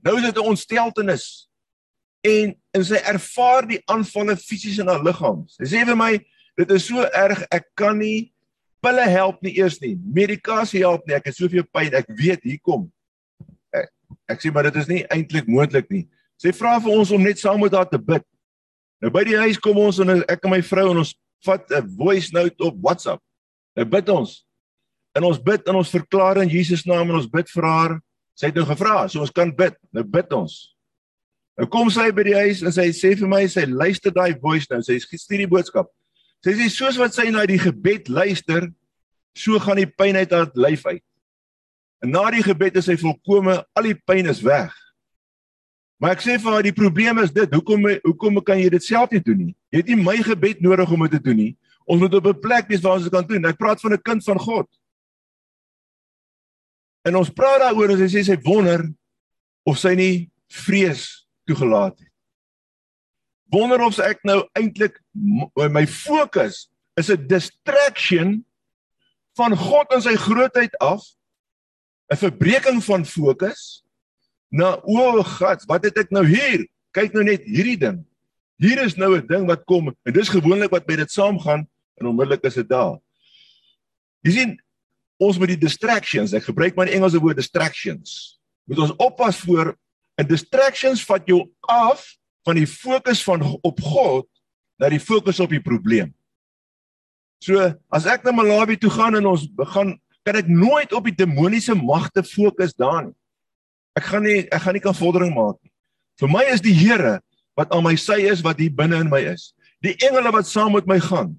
[0.02, 1.48] Nou is dit 'n ontsteltenis
[2.20, 5.44] en en sy ervaar die aanvalle fisies in haar liggaam.
[5.48, 6.18] Sy sê vir my,
[6.56, 8.34] dit is so erg, ek kan nie
[8.84, 9.94] pille help nie eers nie.
[9.96, 11.16] Medikasie help nie.
[11.16, 11.94] Ek het soveel pyn.
[11.94, 12.88] Ek weet hier kom.
[13.72, 13.90] Ek,
[14.28, 16.04] ek sê maar dit is nie eintlik moontlik nie.
[16.40, 18.24] Sy vra vir ons om net saam met haar te bid.
[19.02, 21.96] Nou by die huis kom ons en ek en my vrou en ons vat 'n
[21.96, 23.22] voice note op WhatsApp.
[23.76, 24.46] Nou bid ons.
[25.14, 28.00] En ons bid en ons verklaar in Jesus naam en ons bid vir haar.
[28.34, 29.76] Sy het nou gevra, so ons kan bid.
[29.92, 30.74] Nou bid ons.
[31.58, 34.66] Nou kom sy by die huis en sy sê vir my sy luister daai voice
[34.70, 34.80] nou.
[34.82, 35.86] Sy stuur die boodskap.
[36.44, 38.66] Sy sê soos wat sy na die gebed luister,
[39.34, 41.04] so gaan die pyn uit haar lyf uit.
[42.02, 44.74] En na die gebed is sy volkome, al die pyn is weg.
[46.04, 49.08] Maar ek sê vir haar die probleem is dit, hoekom hoekom kan jy dit self
[49.14, 49.52] nie doen nie?
[49.72, 51.52] Jy het nie my gebed nodig om dit te doen nie.
[51.88, 53.46] Ons moet op 'n plek wees waar ons dit kan doen.
[53.48, 54.68] Ek praat van 'n kind van God.
[57.08, 58.92] En ons praat daaroor en sy sê sy wonder
[59.64, 62.12] of sy nie vrees toegelaat het.
[63.48, 65.00] Wonder of ek nou eintlik
[65.72, 66.68] my fokus
[67.00, 68.44] is 'n distraction
[69.36, 71.00] van God en sy grootheid af
[72.12, 73.83] 'n verbreeking van fokus
[74.54, 76.62] na o God, wat het ek nou hier?
[76.94, 78.04] Kyk nou net hierdie ding.
[78.62, 81.66] Hier is nou 'n ding wat kom en dis gewoonlik wat met dit saamgaan
[81.98, 82.98] en onmiddellik is dit daar.
[84.22, 84.60] Jy sien
[85.18, 88.38] ons met die distractions, ek gebruik maar die Engelse woord distractions.
[88.66, 89.74] Moet ons oppas voor
[90.14, 91.40] En distractions vat jou
[91.70, 92.06] af
[92.46, 94.28] van die fokus van op God
[94.78, 96.12] na die fokus op die probleem.
[97.42, 97.58] So,
[97.92, 101.74] as ek na Malawi toe gaan en ons begin kan ek nooit op die demoniese
[101.76, 103.16] magte fokus daar nie.
[103.98, 105.72] Ek gaan nie ek gaan nie kan vordering maak nie.
[106.20, 107.20] Vir my is die Here
[107.58, 109.52] wat aan my sy is wat hier binne in my is.
[109.82, 111.34] Die engele wat saam met my gaan.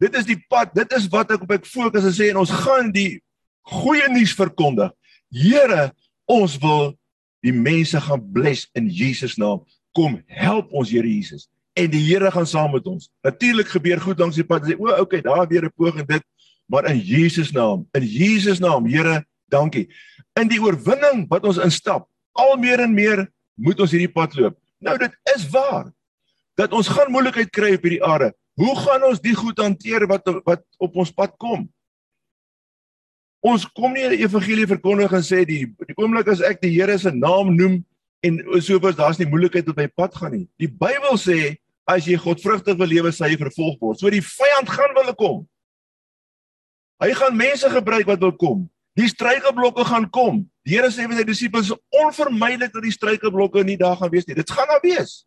[0.00, 2.54] Dit is die pad, dit is wat ek op ek fokus en sê en ons
[2.64, 3.20] gaan die
[3.68, 4.90] goeie nuus verkondig.
[5.30, 5.90] Here,
[6.26, 6.96] ons wil
[7.44, 9.64] Die mense gaan bless in Jesus naam.
[9.96, 11.48] Kom help ons Here Jesus.
[11.78, 13.08] En die Here gaan saam met ons.
[13.24, 14.66] Natuurlik gebeur goed langs die pad.
[14.68, 16.22] Sê o, okay, daar weer 'n poging dit,
[16.66, 17.86] maar in Jesus naam.
[17.92, 19.88] In Jesus naam, Here, dankie.
[20.38, 22.06] In die oorwinning wat ons instap,
[22.38, 23.24] al meer en meer
[23.58, 24.56] moet ons hierdie pad loop.
[24.80, 25.90] Nou dit is waar
[26.60, 28.30] dat ons gaan moeilikheid kry op hierdie aarde.
[28.60, 31.66] Hoe gaan ons die goed hanteer wat wat op ons pad kom?
[33.40, 36.98] Ons kom nie die evangelie verkondig en sê die die oomblik as ek die Here
[37.00, 37.80] se naam noem
[38.26, 40.46] en soos daar's nie moeilikheid op my pad gaan nie.
[40.60, 41.56] Die Bybel sê
[41.88, 43.98] as jy godvrugtig wil lewe, sal jy vervolg word.
[43.98, 45.38] So die vyand gaan wil kom.
[47.00, 48.66] Hy gaan mense gebruik wat wil kom.
[48.98, 50.42] Die struikelblokke gaan kom.
[50.66, 51.70] Die Here sê vir sy disippels
[52.02, 54.36] onvermydelik dat die struikelblokke nie daar gaan wees nie.
[54.38, 55.24] Dit gaan daar wees.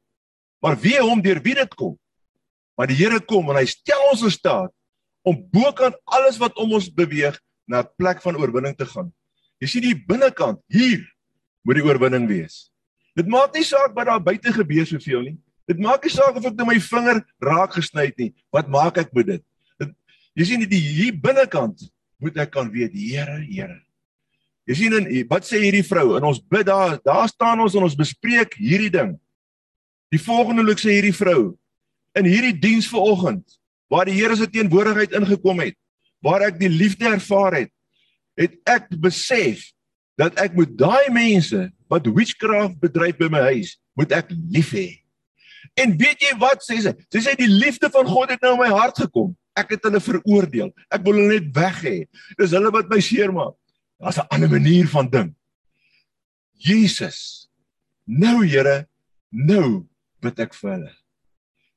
[0.63, 1.95] Maar wie hom deur wie dit kom?
[2.77, 4.73] Maar die Here kom en hy stel ons in staat
[5.23, 9.13] om bokant alles wat om ons beweeg na 'n plek van oorwinning te gaan.
[9.59, 11.03] Jy sien die binnekant hier
[11.63, 12.71] moet die oorwinning wees.
[13.15, 15.37] Dit maak nie saak wat daar buite gebeur soveel nie.
[15.67, 18.33] Dit maak nie saak of ek net my vinger raak gesny het nie.
[18.51, 19.43] Wat maak ek met dit?
[19.79, 19.95] dit
[20.35, 21.89] jy sien die hier binnekant
[22.23, 23.81] moet ek kan weet, Here, Here.
[24.69, 26.13] Jy sien en wat sê hierdie vrou?
[26.17, 29.17] En ons bid daar, daar staan ons en ons bespreek hierdie ding.
[30.13, 31.53] Die volgende loop sê hierdie vrou
[32.17, 33.57] in hierdie diens vanoggend
[33.91, 35.75] waar die Here se teenwoordigheid ingekom het,
[36.23, 37.71] waar ek die liefde ervaar het,
[38.39, 39.67] het ek besef
[40.17, 44.87] dat ek moet daai mense wat witchcraft bedryf by my huis, moet ek lief hê.
[45.77, 46.93] En weet jy wat sê sy?
[47.13, 49.33] Sy sê die liefde van God het nou in my hart gekom.
[49.55, 50.71] Ek het hulle veroordeel.
[50.89, 51.97] Ek wil hulle net weg hê.
[52.39, 53.55] Dis hulle wat my seermaak.
[54.01, 55.35] Daar's 'n ander manier van ding.
[56.57, 57.49] Jesus.
[58.05, 58.87] Nou Here,
[59.29, 59.87] nou
[60.21, 60.93] bid ek vir hulle.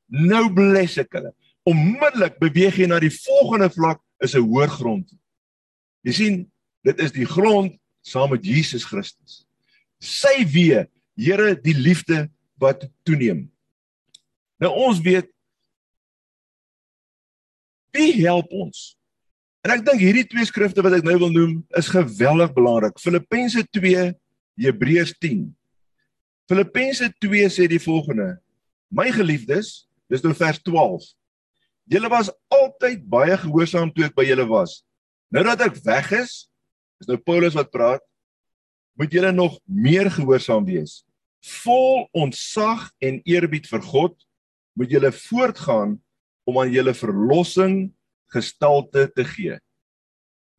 [0.08, 1.32] Nou bless ek hulle.
[1.66, 5.10] Onmiddellik beweeg jy na die volgende vlak is 'n hoër grond.
[6.02, 6.52] Jy sien,
[6.84, 9.46] dit is die grond saam met Jesus Christus.
[9.98, 10.86] Sy wee,
[11.16, 12.28] Here, die liefde
[12.60, 13.50] wat toeneem.
[14.60, 15.30] Nou ons weet
[17.96, 18.94] wie help ons?
[19.66, 23.00] En ek dink hierdie twee skrifte wat ek nou wil noem is geweldig belangrik.
[23.02, 24.10] Filippense 2,
[24.62, 25.48] Hebreërs 10.
[26.46, 28.36] Filippense 2 sê die volgende:
[28.94, 31.08] My geliefdes, dis nou vers 12.
[31.90, 34.80] Julle was altyd baie gehoorsaam toe ek by julle was.
[35.34, 36.46] Nou dat ek weg is,
[37.02, 38.02] is nou Paulus wat praat,
[38.96, 41.02] moet julle nog meer gehoorsaam wees.
[41.62, 44.16] Vol ontzag en eerbied vir God
[44.78, 45.96] moet julle voortgaan
[46.46, 47.90] om aan julle verlossing
[48.34, 49.58] gestalte te gee.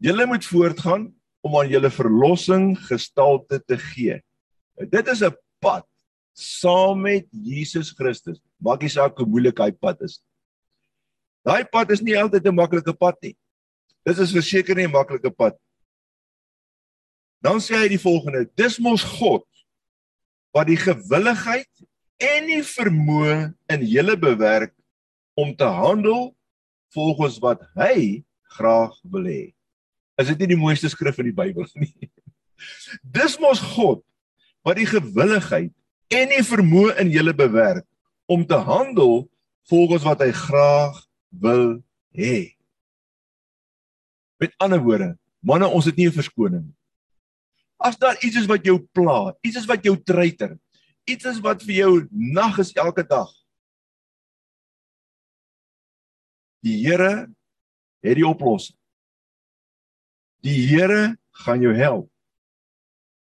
[0.04, 1.08] Julle moet voortgaan
[1.46, 4.22] om aan julle verlossing gestalte te gee.
[4.92, 5.88] Dit is 'n pad
[6.34, 8.40] saam met Jesus Christus.
[8.60, 10.22] Maak nie saak hoe moeilik hy pad is.
[11.46, 13.36] Daai pad is nie altyd 'n maklike pad nie.
[14.06, 15.58] Dit is verseker nie 'n maklike pad
[17.44, 19.46] Dan sê hy die volgende: Dis mos God
[20.56, 21.70] wat die gewilligheid
[22.24, 23.36] en die vermoë
[23.76, 24.74] in julle bewerk
[25.38, 26.32] om te handel
[26.96, 28.24] volgens wat hy
[28.58, 29.54] graag wil hê.
[30.18, 32.10] Is dit nie die mooiste skrif in die Bybel nie?
[33.18, 34.02] Dis mos God
[34.66, 35.74] wat die gewilligheid
[36.18, 37.86] en die vermoë in julle bewerk
[38.26, 39.28] om te handel
[39.70, 40.98] volgens wat hy graag
[41.30, 41.78] wil
[42.18, 42.58] hê.
[44.42, 45.14] Met ander woorde,
[45.46, 46.78] manne, ons het nie 'n verskoning nie.
[47.78, 50.58] As daar iets is wat jou pla, iets is wat jou treiter,
[51.06, 53.30] iets is wat vir jou nag is elke dag.
[56.66, 57.28] Die Here
[58.04, 58.78] het die oplossing.
[60.46, 62.08] Die Here gaan jou help.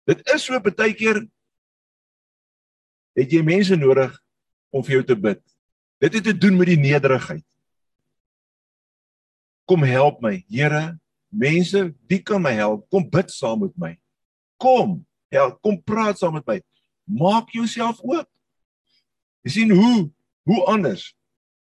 [0.07, 1.25] Dit is so baie keer
[3.17, 4.13] het jy mense nodig
[4.71, 5.41] om vir jou te bid.
[5.99, 7.45] Dit het te doen met die nederigheid.
[9.67, 10.97] Kom help my, Here.
[11.27, 12.85] Mense, wie kan my help?
[12.93, 13.91] Kom bid saam met my.
[14.61, 15.01] Kom,
[15.33, 16.61] ja, kom praat saam met my.
[17.03, 18.29] Maak jouself oop.
[19.43, 20.07] Jy sien hoe
[20.47, 21.16] hoe anders.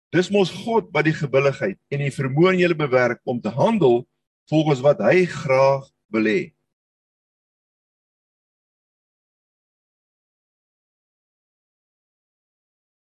[0.10, 4.02] Dis mos God wat die gewilligheid en die vermoë in julle bewerk om te handel
[4.50, 6.40] volgens wat hy graag wil hê.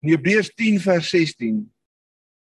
[0.03, 1.63] In Hebreërs 10 vers 16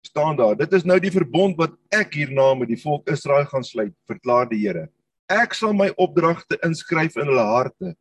[0.07, 3.63] staan daar: Dit is nou die verbond wat ek hierna met die volk Israel gaan
[3.63, 4.87] sluit, verklaar die Here.
[5.31, 7.93] Ek sal my opdragte inskryf in hulle harte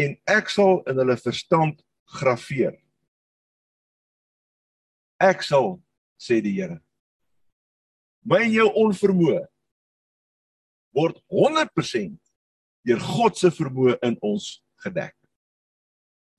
[0.00, 1.82] en ek sal in hulle verstand
[2.18, 2.74] graweer.
[5.20, 5.76] Ek sal
[6.20, 6.78] sê die Here.
[8.20, 9.46] My en jou onvermoë
[10.96, 12.18] word 100%
[12.84, 15.14] deur God se vermoë in ons gedek.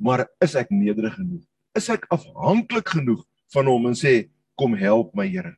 [0.01, 1.43] Maar is ek nederig genoeg?
[1.77, 3.21] Is ek afhanklik genoeg
[3.53, 5.55] van hom en sê kom help my Here?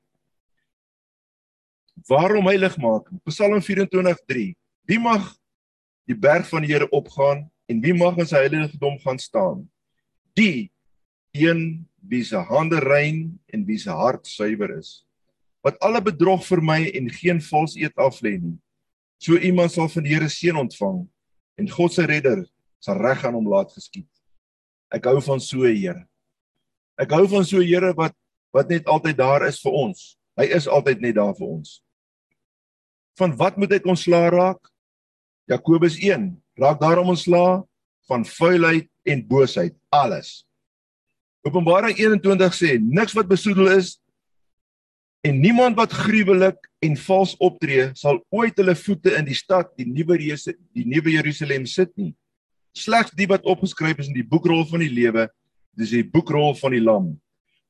[2.10, 3.08] Waarom heilig maak?
[3.30, 5.24] Psalm 24:3 Wie mag
[6.08, 9.64] die berg van die Here opgaan en wie mag in sy heiligdom gaan staan?
[10.36, 10.73] Die
[11.34, 15.02] een wie se hande rein en wie se hart suiwer is,
[15.66, 18.58] wat alle bedrog vermy en geen vals eed aflê nie.
[19.18, 21.06] So iemand sal van die Here seën ontvang
[21.58, 22.44] en God se redder
[22.84, 24.10] sal reg aan hom laat geskied.
[24.94, 26.08] Ek hou van so 'n Here.
[27.00, 28.14] Ek hou van so 'n Here wat
[28.54, 30.18] wat net altyd daar is vir ons.
[30.38, 31.82] Hy is altyd net daar vir ons.
[33.18, 34.70] Van wat moet ek ontslaa raak?
[35.50, 37.64] Jakobus 1 raak daarom ontslaa
[38.08, 40.46] van vuilheid en boosheid alles.
[41.44, 43.98] Openbaring 21 sê niks wat besoedel is
[45.24, 49.88] En niemand wat gruwelik en vals optree sal ooit hulle voete in die stad, die
[49.88, 52.12] nuwe reuse, die nuwe Jerusalem sit nie.
[52.76, 55.30] Slegs die wat opgeskryf is in die boekrol van die lewe,
[55.80, 57.08] dis die boekrol van die lam.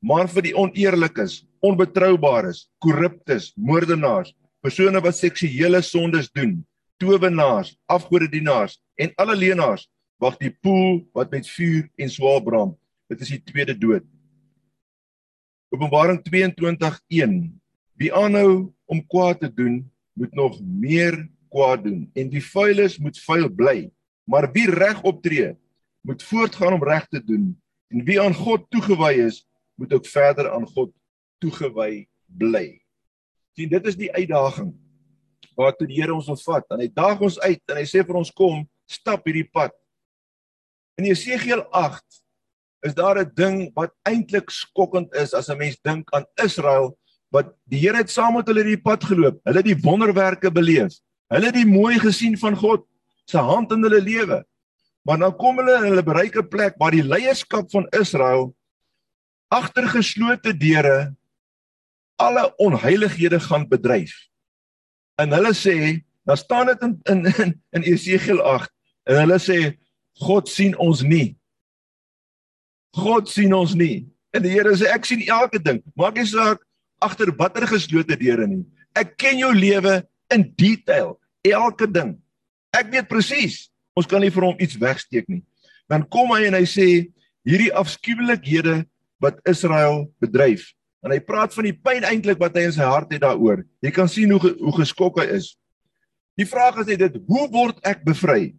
[0.01, 4.33] Maar vir die oneerlikes, onbetroubares, korruptes, moordenaars,
[4.65, 6.57] persone wat seksuele sondes doen,
[6.97, 9.85] towenaars, afgodedienaars en alle leenaars,
[10.17, 12.73] wag die poel wat met vuur en swaar brand.
[13.13, 14.05] Dit is die tweede dood.
[15.69, 17.35] Openbaring 22:1
[17.93, 19.83] Wie aanhou om kwaad te doen,
[20.17, 23.91] moet nog meer kwaad doen en die vuiles moet vuil bly.
[24.25, 25.53] Maar wie reg optree,
[26.01, 27.53] moet voortgaan om reg te doen
[27.93, 29.43] en wie aan God toegewy is,
[29.77, 30.89] moet ook verder aan God
[31.37, 32.81] toegewy bly.
[33.53, 34.73] Sien, dit is die uitdaging
[35.53, 36.65] waartoe die Here ons wil vat.
[36.73, 39.75] En hy daag ons uit en hy sê vir ons kom, stap hierdie pad.
[40.97, 41.61] In Jesegiel
[42.83, 46.97] is daar 'n ding wat eintlik skokkend is as 'n mens dink aan Israel
[47.31, 49.39] wat die Here het saam met hulle die pad geloop.
[49.43, 50.99] Hulle het die wonderwerke beleef.
[51.33, 52.85] Hulle het die mooi gesien van God
[53.25, 54.45] se hand in hulle lewe.
[55.01, 58.55] Maar dan kom hulle in hulle bereik 'n plek waar die leierskap van Israel
[59.47, 61.15] agter geslote deure
[62.15, 64.13] alle onheilighede gaan bedryf.
[65.15, 68.71] En hulle sê, dan staan dit in in in Esegiel 8
[69.03, 69.77] en hulle sê
[70.13, 71.37] God sien ons nie.
[72.93, 74.05] God sien ons nie.
[74.33, 75.81] En die Here sê ek sien elke ding.
[75.97, 76.61] Maak nie saak
[77.03, 78.63] agter watter geslote deure nie.
[78.97, 80.01] Ek ken jou lewe
[80.33, 82.15] in detail, elke ding.
[82.73, 83.67] Ek weet presies.
[83.97, 85.43] Ons kan nie vir hom iets wegsteek nie.
[85.89, 86.87] Dan kom hy en hy sê
[87.45, 88.81] hierdie afskuwelikhede
[89.21, 90.71] wat Israel bedryf.
[91.03, 93.65] En hy praat van die pyn eintlik wat hy in sy hart het daaroor.
[93.83, 95.53] Jy kan sien hoe hoe geskok hy is.
[96.39, 98.53] Die vraag is net dit, hoe word ek bevry?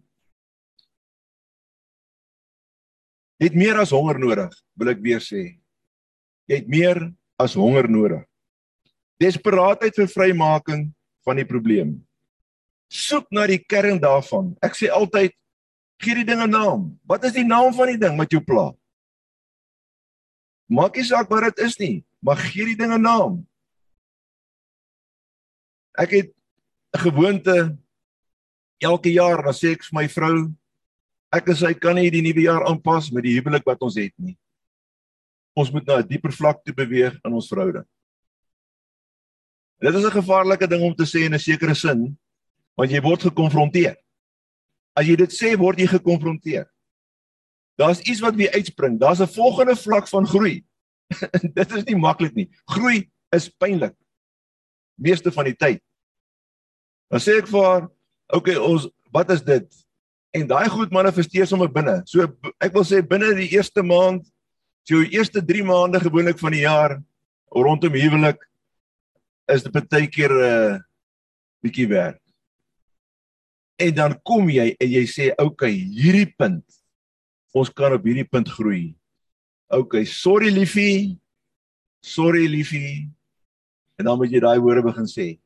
[3.39, 5.57] Jy het meer as honger nodig, wil ek weer sê.
[6.47, 7.01] Jy het meer
[7.41, 8.23] as honger nodig.
[9.19, 10.85] Desperaatheid vir vrymaking
[11.25, 11.97] van die probleem.
[12.91, 14.53] Soek na die kern daarvan.
[14.63, 15.33] Ek sê altyd
[16.03, 16.99] gee die ding 'n naam.
[17.03, 18.71] Wat is die naam van die ding wat jou pla?
[20.69, 23.47] Maak nie saak wat dit is nie, maar gee die ding 'n naam.
[25.97, 26.31] Ek het
[26.95, 27.77] 'n gewoonte
[28.79, 30.51] elke jaar dan sê ek vir my vrou
[31.37, 34.13] ek en sy kan nie die nuwe jaar aanpas met die huwelik wat ons het
[34.17, 34.35] nie.
[35.55, 37.85] Ons moet na 'n dieper vlak toe beweeg in ons verhouding.
[39.79, 42.17] Dit is 'n gevaarlike ding om te sê in 'n sekere sin,
[42.77, 43.95] want jy word gekonfronteer.
[44.95, 46.65] As jy dit sê, word jy gekonfronteer.
[47.77, 48.99] Daar's iets wat weer uitspring.
[48.99, 50.65] Daar's 'n volgende vlak van groei.
[51.59, 52.49] dit is nie maklik nie.
[52.65, 53.95] Groei is pynlik.
[54.97, 55.81] Meeste van die tyd.
[57.09, 57.83] Dan sê ek vir haar,
[58.27, 59.84] "Oké, okay, ons wat is dit?
[60.35, 62.01] En daai goed manifesteer sommer binne.
[62.09, 62.27] So
[62.63, 64.25] ek wil sê binne die eerste maand,
[64.85, 66.97] so die eerste 3 maande gewoonlik van die jaar
[67.55, 68.41] rondom huwelik
[69.51, 70.79] is dit baie keer 'n uh, eh,
[71.63, 72.21] bietjie werk.
[73.79, 76.63] En dan kom jy en jy sê, "Oké, okay, hierdie punt
[77.53, 78.95] ons kan op hierdie punt groei."
[79.69, 81.19] Oké, okay, sorry liefie.
[82.01, 83.09] Sorry liefie.
[83.97, 85.39] En dan moet jy daai woorde begin sê.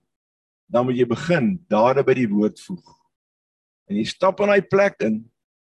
[0.68, 2.99] Dan moet jy begin daar by die woord voeg
[3.90, 5.24] en jy stap in daai plek in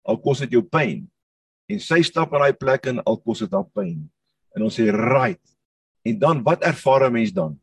[0.09, 1.07] al kos dit jou pyn
[1.69, 4.03] en sy stap in daai plek in al kos dit haar pyn
[4.57, 5.41] en ons sê right.
[6.09, 7.61] En dan wat ervaar 'n mens dan?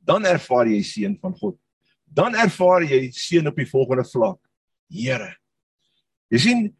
[0.00, 1.58] Dan ervaar jy seën van God.
[2.06, 4.40] Dan ervaar jy seën op die volgende vlak.
[4.88, 5.36] Here.
[6.30, 6.76] Jy sien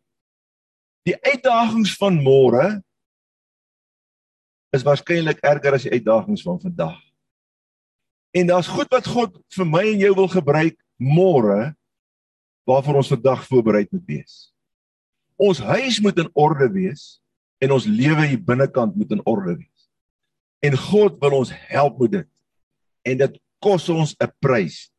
[1.05, 2.83] die uitdagings van môre
[4.73, 6.99] is waarskynlik erger as die uitdagings van vandag.
[8.33, 11.75] En daar's goed wat God vir my en jou wil gebruik môre
[12.69, 14.35] waarvoor ons vandag voorberei moet wees.
[15.37, 17.23] Ons huis moet in orde wees
[17.63, 19.89] en ons lewe hier binnekant moet in orde wees.
[20.63, 22.31] En God wil ons help met dit.
[23.03, 24.91] En dit kos ons 'n prys.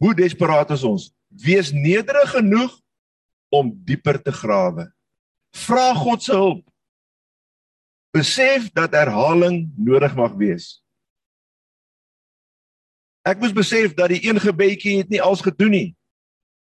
[0.00, 1.12] Hoe desperaat is ons?
[1.28, 2.80] Wees nederig genoeg
[3.48, 4.92] om dieper te grawe.
[5.54, 6.64] Vra God se hulp.
[8.14, 10.82] Besef dat herhaling nodig mag wees.
[13.24, 15.96] Ek moes besef dat die een gebedjie het nie als gedoen nie.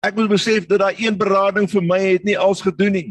[0.07, 3.09] Ek moet besef dat daai een berading vir my het nie als gedoen nie.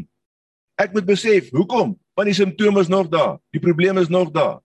[0.81, 1.93] Ek moet besef, hoekom?
[2.17, 3.37] Want die simptome is nog daar.
[3.53, 4.59] Die probleem is nog daar.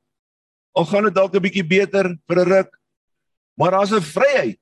[0.72, 2.70] Al gaan dit dalk 'n bietjie beter vir 'n ruk,
[3.58, 4.60] maar daar's 'n vryheid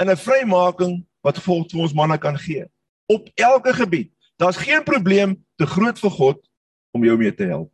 [0.00, 2.66] en 'n vrymaking wat God vir ons manne kan gee
[3.06, 4.10] op elke gebied.
[4.36, 6.48] Daar's geen probleem te groot vir God
[6.90, 7.70] om jou mee te help.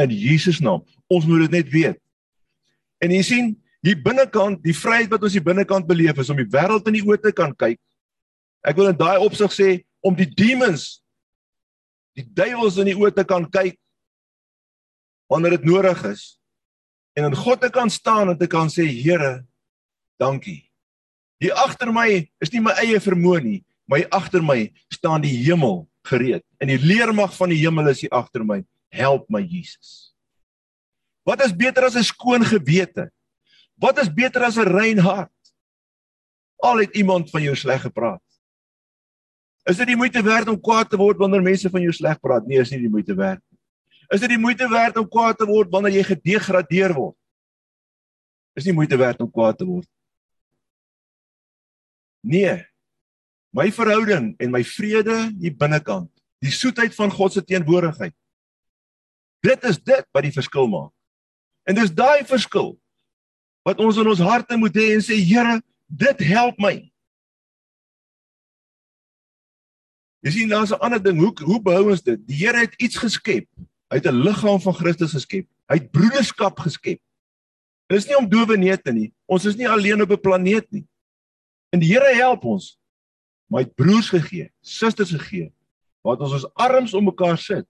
[0.00, 0.84] In Jesus naam.
[1.06, 1.98] Ons moet dit net weet.
[2.98, 6.48] En jy sien, hier binnekant, die vryheid wat ons hier binnekant beleef is om die
[6.48, 7.80] wêreld in die oë te kan kyk
[8.62, 9.70] Ek wil in daai opsig sê
[10.02, 11.02] om die demons
[12.16, 13.78] die duiwels in die oë te kan kyk
[15.32, 16.36] wanneer dit nodig is
[17.16, 19.44] en in God te kan staan en te kan sê Here,
[20.20, 20.62] dankie.
[21.42, 23.60] Hier agter my is nie my eie vermoë nie,
[23.90, 26.44] maar hier agter my staan die hemel gereed.
[26.62, 28.62] En die leermag van die hemel is hier agter my.
[28.92, 30.12] Help my Jesus.
[31.26, 33.10] Wat is beter as 'n skoon gewete?
[33.74, 35.30] Wat is beter as 'n rein hart?
[36.62, 38.22] Al het iemand van jou sleg gepraat.
[39.68, 42.46] Is dit die moeite werd om kwaad te word wanneer mense van jou sleg praat?
[42.46, 43.58] Nee, is nie die moeite werd nie.
[44.12, 47.16] Is dit die moeite werd om kwaad te word wanneer jy gedegradeer word?
[48.58, 49.88] Is nie moeite werd om kwaad te word.
[52.20, 52.58] Nee.
[53.52, 56.10] My verhouding en my vrede hier binnekant,
[56.40, 58.14] die soetheid van God se teenwoordigheid.
[59.44, 60.92] Dit is dit wat die verskil maak.
[61.68, 62.74] En dis daai verskil
[63.66, 66.74] wat ons in ons harte moet hê en sê Here, dit help my.
[70.22, 72.18] Jy sien daar's 'n ander ding, hoe hoe behou ons dit?
[72.26, 73.46] Die Here het iets geskep.
[73.90, 75.46] Hy het 'n liggaam van Christus geskep.
[75.68, 77.00] Hy het broederskap geskep.
[77.88, 79.12] Dit is nie om dowe neete nie.
[79.26, 80.86] Ons is nie alleen op 'n planeet nie.
[81.70, 82.78] En die Here help ons.
[83.48, 85.52] Maar hy het broers gegee, susters gegee
[86.02, 87.66] wat ons ons arms om mekaar sit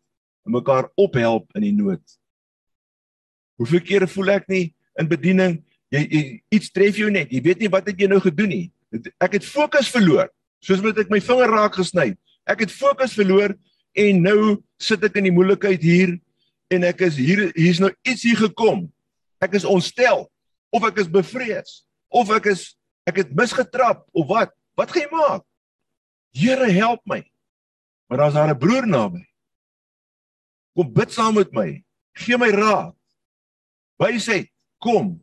[0.47, 2.03] en mekaar ophelp in die nood.
[3.61, 5.59] Hoeveel kere voel ek nie in bediening
[5.93, 7.33] jy, jy iets tref jou net.
[7.33, 8.67] Jy weet nie wat het jy nou gedoen nie.
[9.21, 10.31] Ek het fokus verloor.
[10.63, 12.13] Soos met ek my vinger raak gesny.
[12.49, 13.55] Ek het fokus verloor
[13.99, 14.39] en nou
[14.81, 16.17] sit ek in die moeilikheid hier
[16.73, 18.87] en ek is hier hier's nou iets hier gekom.
[19.43, 20.27] Ek is ontstel
[20.73, 21.83] of ek is bevrees
[22.13, 22.73] of ek is
[23.09, 24.53] ek het misgetrap of wat?
[24.79, 25.45] Wat gaan jy maak?
[26.33, 27.21] Here help my.
[28.09, 29.23] Maar daar's daar 'n broer naby.
[30.75, 31.85] Kom bid saam met my.
[32.13, 32.95] Gee my raad.
[33.99, 35.21] Wysheid, kom.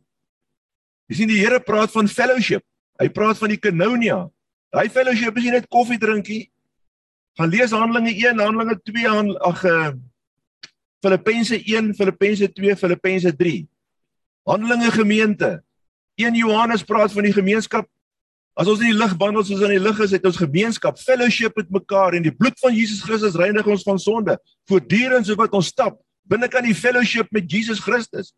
[1.08, 2.62] Jy sien die Here praat van fellowship.
[2.98, 4.30] Hy praat van die koinonia.
[4.70, 6.50] Daai fellowship is nie net koffie drinkie
[7.40, 9.92] gaan lees Handelinge 1, Handelinge 2, ag uh,
[11.00, 13.54] Filippense 1, Filippense 2, Filippense 3.
[14.44, 15.62] Handelinge gemeente.
[16.20, 17.88] 1 Johannes praat van die gemeenskap.
[18.60, 21.56] As ons in die lig wandel soos in die lig is, het ons gemeenskap, fellowship
[21.56, 24.36] met mekaar en die bloed van Jesus Christus reinig ons van sonde.
[24.68, 25.96] Voortdurend so wat ons stap
[26.30, 28.34] binne kan die fellowship met Jesus Christus.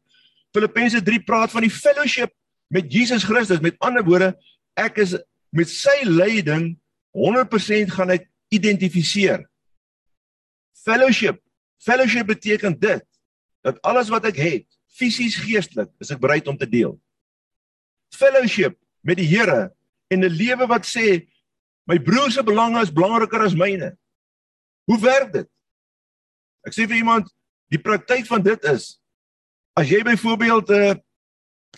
[0.55, 2.31] Filippense 3 praat van die fellowship
[2.73, 3.61] met Jesus Christus.
[3.65, 4.31] Met ander woorde,
[4.79, 5.17] ek is
[5.53, 6.71] met sy lyding
[7.19, 9.47] 100% gaan ek identifiseer.
[10.85, 11.41] Fellowship.
[11.83, 13.05] Fellowship beteken dit
[13.63, 16.97] dat alles wat ek het, fisies, geestelik, is ek bereid om te deel.
[18.13, 19.73] Fellowship met die Here
[20.13, 21.27] en 'n lewe wat sê
[21.87, 23.97] my broer se belange is belangriker as myne.
[24.85, 25.49] Hoe werk dit?
[26.67, 27.31] Ek sê vir iemand,
[27.71, 28.99] die praktyk van dit is
[29.75, 30.95] as jy byvoorbeeld 'n uh,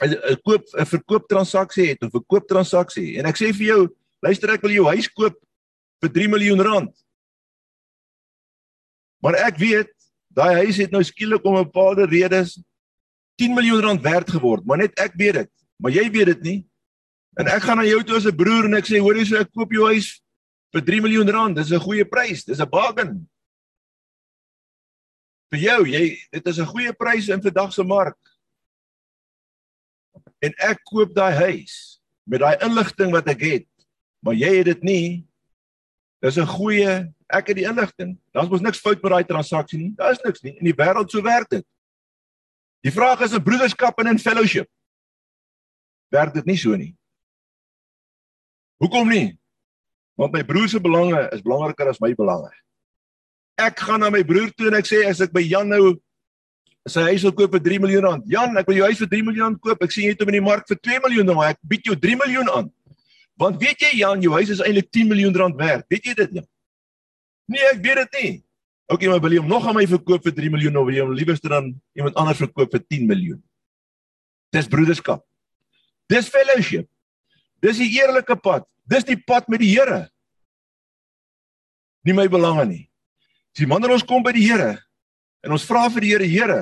[0.02, 3.88] 'n koop 'n verkoop transaksie het of 'n koop transaksie en ek sê vir jou,
[4.20, 5.38] luister ek wil jou huis koop
[6.02, 6.92] vir 3 miljoen rand.
[9.22, 9.90] Maar ek weet
[10.34, 12.58] daai huis het nou skielik om 'n bepaalde redes
[13.38, 16.60] 10 miljoen rand werd geword, maar net ek weet dit, maar jy weet dit nie.
[17.38, 19.36] En ek gaan na jou toe as 'n broer en ek sê hoor jy so
[19.36, 20.22] ek koop jou huis
[20.72, 23.28] vir 3 miljoen rand, dis 'n goeie prys, dis 'n bargain.
[25.50, 28.18] Vir jou, jy dit is 'n goeie prys in vandag se mark.
[30.40, 33.68] En ek koop daai huis met daai inligting wat ek het,
[34.22, 35.26] maar jy het dit nie
[36.22, 38.18] Dis 'n goeie ek het die inligting.
[38.32, 39.92] Daar's mos niks fout met daai transaksie nie.
[39.96, 40.56] Daar's niks nie.
[40.58, 41.64] In die wêreld so werk dit.
[42.84, 44.68] Die vraag is 'n broederskap en 'n fellowship.
[46.10, 46.94] Werk dit nie so nie?
[48.78, 49.38] Hoekom nie?
[50.16, 52.52] Want my broer se belange is belangriker as my belange.
[53.56, 56.00] Ek gaan na my broer toe en ek sê as ek by Jan nou
[56.86, 58.24] sy huis wil koop vir 3 miljoen rand.
[58.28, 59.82] Jan, ek wil jou huis vir 3 miljoen rand koop.
[59.82, 61.96] Ek sien jy het hom in die mark vir 2 miljoen, maar ek bied jou
[61.96, 62.68] 3 miljoen aan.
[63.40, 65.86] Want weet jy Jan, jou huis is eintlik 10 miljoen rand werd.
[65.90, 66.46] Weet jy dit Jan?
[67.50, 68.34] Nee, ek weet dit nie.
[68.92, 71.04] OK, maar wil jy hom nog aan my verkoop vir 3 miljoen of wil jy
[71.04, 73.40] hom liewerste dan iemand anders verkoop vir 10 miljoen?
[74.54, 75.24] Dis broederskap.
[76.12, 76.88] Dis fellowship.
[77.64, 78.66] Dis die eerlike pad.
[78.84, 80.04] Dis die pad met die Here.
[82.04, 82.82] Nie my belange nie.
[83.54, 84.76] As die wanneer ons kom by die Here
[85.44, 86.60] en ons vra vir die Here, Here,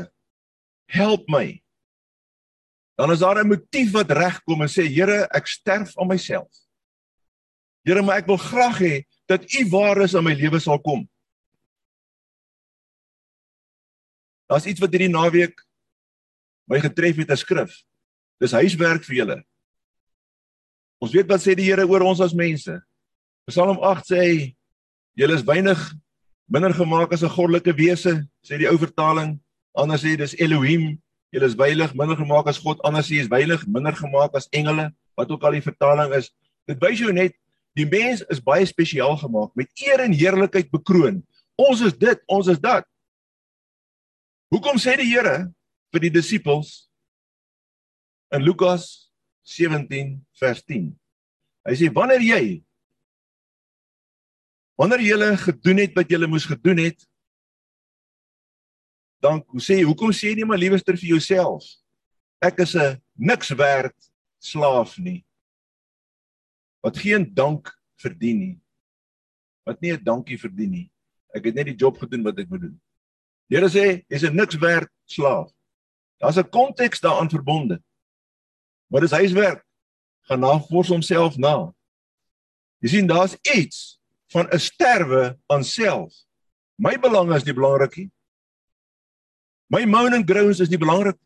[0.90, 1.58] help my.
[2.98, 6.61] Dan is daar 'n motief wat regkom en sê, Here, ek sterf aan myself.
[7.82, 8.94] Here, maar ek wil graag hê
[9.30, 11.02] dat U waar is in my lewe sal kom.
[14.50, 15.56] Daar's iets wat hierdie naweek
[16.70, 17.72] my getref het, 'n skrif.
[18.40, 19.38] Dis huiswerk vir julle.
[21.02, 22.80] Ons weet wat sê die Here oor ons as mense.
[23.46, 24.54] Psalm 8 sê
[25.18, 25.78] julle is weinig
[26.46, 29.40] minder gemaak as 'n goddelike wese, sê die ou vertaling.
[29.74, 31.00] Anders sê dis Elohim,
[31.32, 32.78] julle is heilig, minder gemaak as God.
[32.84, 36.30] Anders sê jy is heilig, minder gemaak as engele, wat ook al die vertaling is.
[36.68, 37.34] Dit wys jou net
[37.78, 41.22] Die mens is baie spesiaal gemaak met eer en heerlikheid bekroon.
[41.56, 42.86] Ons is dit, ons is dat.
[44.52, 45.48] Hoekom sê die Here
[45.92, 46.90] vir die disippels
[48.32, 49.12] in Lukas
[49.48, 50.92] 17 vers 10.
[51.68, 52.42] Hy sê wanneer jy
[54.82, 57.04] wanneer jy gedoen het wat jy moes gedoen het
[59.22, 61.66] dan sê jy hoekom sê jy nie maar liewerster vir jouself
[62.42, 63.94] ek is 'n niks werd
[64.40, 65.22] slaaf nie
[66.82, 67.70] wat geen dank
[68.02, 68.56] verdien nie.
[69.64, 70.92] Wat nie 'n dankie verdien nie.
[71.34, 72.80] Ek het net die job gedoen wat ek moet doen.
[73.48, 75.52] Here sê jy's 'n niks werd slaaf?
[76.18, 77.82] Daar's 'n konteks daaraan verbonde.
[78.90, 79.64] Maar dis huiswerk.
[80.28, 81.74] Gaan navors homself na.
[82.78, 84.00] Jy sien daar's iets
[84.32, 86.14] van 'n sterwe aan self.
[86.76, 88.10] My belang is nie belangrik nie.
[89.66, 91.18] My moan and groans is nie belangrik.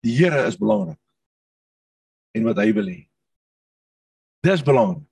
[0.00, 0.98] Die Here is belangrik.
[2.34, 3.00] En wat hy wil hê.
[4.42, 5.06] Dis belangrik.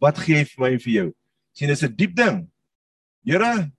[0.00, 1.08] Wat gee hy vir my en vir jou?
[1.56, 2.50] sien dis 'n diep ding.
[3.24, 3.72] Here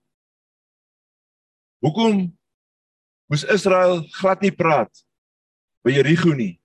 [1.78, 2.36] Hoekom
[3.30, 4.90] moes Israel glad nie praat
[5.84, 6.58] by Jerigo nie?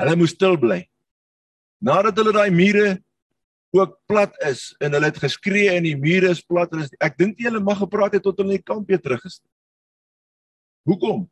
[0.00, 0.88] Hulle moes stil bly.
[1.84, 3.04] Nadat hulle daai mure
[3.74, 7.18] ook plat is en hulle het geskree en die mure is plat en is, ek
[7.18, 9.42] dink nie hulle mag gepraat het tot hulle in die kamp weer terug is.
[10.88, 11.28] Hoekom?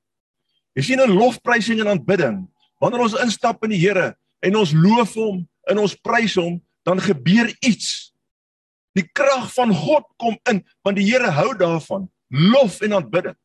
[0.76, 2.51] Jy sien 'n lofprysing en aanbidding.
[2.82, 4.12] Wanneer ons instap in die Here
[4.42, 8.10] en ons loof hom en ons prys hom, dan gebeur iets.
[8.98, 13.38] Die krag van God kom in want die Here hou daarvan lof en aanbidding.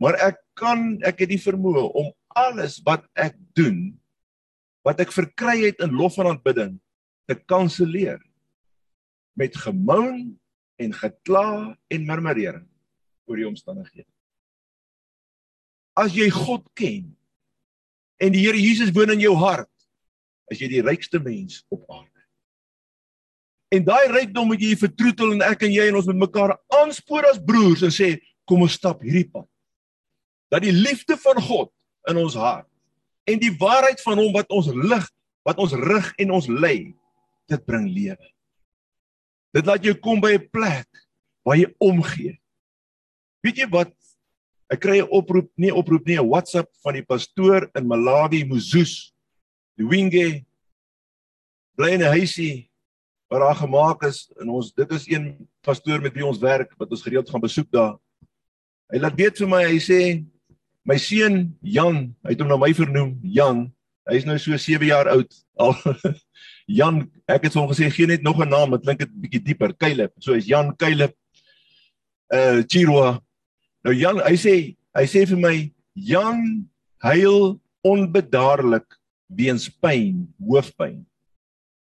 [0.00, 3.96] Maar ek kan ek het die vermoë om alles wat ek doen
[4.86, 6.76] wat ek verkry het in lof en aanbidding
[7.28, 8.20] te kanselleer
[9.40, 10.36] met gemoun
[10.80, 12.66] en gekla en murmurering
[13.28, 14.08] oor die omstandighede.
[15.96, 17.12] As jy God ken
[18.20, 19.70] en die Here Jesus woon in jou hart,
[20.52, 22.08] is jy die rykste mens op aarde.
[23.70, 27.28] En daai rykdom moet jy vertroetel en ek en jy en ons met mekaar aanspoor
[27.30, 28.16] as broers en sê
[28.48, 29.46] kom ons stap hierdie pad.
[30.50, 31.70] Dat die liefde van God
[32.10, 32.66] in ons hart
[33.30, 35.06] en die waarheid van hom wat ons lig,
[35.46, 36.90] wat ons rig en ons lei,
[37.50, 38.26] dit bring lewe.
[39.54, 40.88] Dit laat jou kom by 'n plek
[41.46, 42.34] waar jy omgee.
[43.42, 43.94] Weet jy wat?
[44.70, 49.12] Ek kry 'n oproep, nie oproep nie, 'n WhatsApp van die pastoor in Malawi, Moses.
[49.76, 50.44] Die Winge
[51.76, 52.70] bly in 'n huisie
[53.30, 56.90] waar daar gemaak is en ons dit is een pastoor met wie ons werk wat
[56.90, 57.96] ons gereeld gaan besoek daar.
[58.90, 60.00] Hy laat weet vir my, hy sê
[60.84, 63.72] my seun Jan, hy het hom na my vernoem, Jan.
[64.10, 65.30] Hy is nou so 7 jaar oud.
[65.62, 65.76] Al
[66.66, 69.74] Jan, ek het hom gesê gee net nog 'n naam, dit klink dit bietjie dieper,
[69.74, 70.12] Caleb.
[70.18, 71.14] So is Jan Caleb
[72.34, 73.20] uh Chirwa.
[73.84, 74.54] Nou Jan, hy sê
[74.96, 75.54] hy sê vir my
[75.96, 76.66] Jan
[77.04, 77.56] huil
[77.86, 78.84] onbedaarlik
[79.30, 81.00] weens pyn, hoofpyn.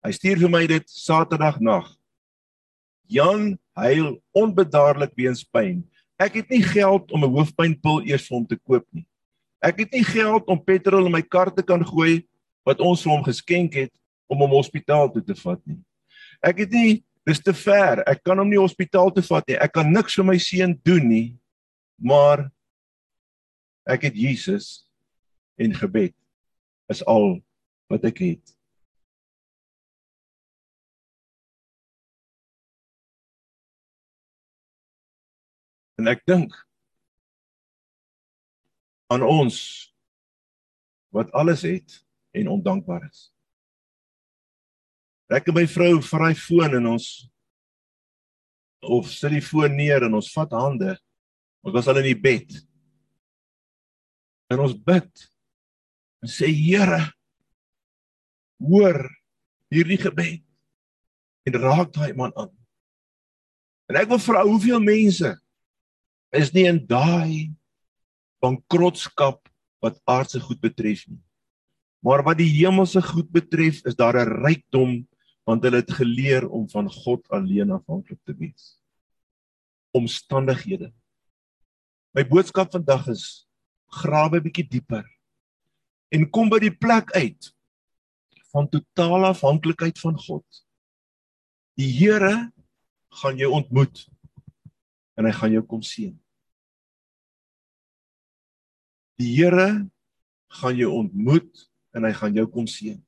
[0.03, 1.87] Hy stuur vir my dit Saterdag nag.
[3.13, 5.83] Jan huil onbedaarlik weens pyn.
[6.21, 9.07] Ek het nie geld om 'n hoofpynpil eers vir hom te koop nie.
[9.63, 12.25] Ek het nie geld om petrol in my kar te kan gooi
[12.65, 13.93] wat ons vir hom geskenk het
[14.29, 15.79] om hom hospitaal toe te vat nie.
[16.43, 18.03] Ek het nie dis te ver.
[18.07, 19.57] Ek kan hom nie hospitaal toe vat nie.
[19.57, 21.39] Ek kan niks vir my seun doen nie.
[22.03, 22.49] Maar
[23.87, 24.89] ek het Jesus
[25.55, 26.17] en gebed
[26.91, 27.39] is al
[27.87, 28.55] wat ek het.
[36.03, 36.57] En ek dink
[39.13, 39.59] aan ons
[41.15, 42.01] wat alles het
[42.35, 43.29] en ondankbaar is.
[45.31, 47.07] Ek en my vrou vat hy foon en ons
[48.83, 50.97] of sit die foon neer en ons vat hande.
[51.63, 52.51] Ons was al in die bed.
[54.51, 55.29] En ons bid
[56.23, 57.01] en sê Here
[58.63, 58.99] hoor
[59.73, 60.43] hierdie gebed
[61.49, 62.53] en raak daai man aan.
[63.91, 65.33] En ek wil vra hoeveel mense
[66.33, 67.51] is nie in daai
[68.43, 69.43] bankrotskap
[69.83, 71.21] wat aardse goed betref nie.
[72.03, 75.07] Maar wat die hemelse goed betref, is daar 'n rykdom
[75.47, 78.79] want hulle het geleer om van God alleen afhanklik te wees.
[79.91, 80.93] Omstandighede.
[82.13, 83.47] My boodskap vandag is
[84.03, 85.07] grawe 'n bietjie dieper
[86.13, 87.53] en kom by die plek uit
[88.53, 90.45] van totale afhanklikheid van God.
[91.77, 92.53] Die Here
[93.23, 94.09] gaan jou ontmoet
[95.17, 96.21] en hy gaan jou kom sien.
[99.17, 99.89] Die Here
[100.49, 103.01] gaan jou ontmoet en hy gaan jou kom sien.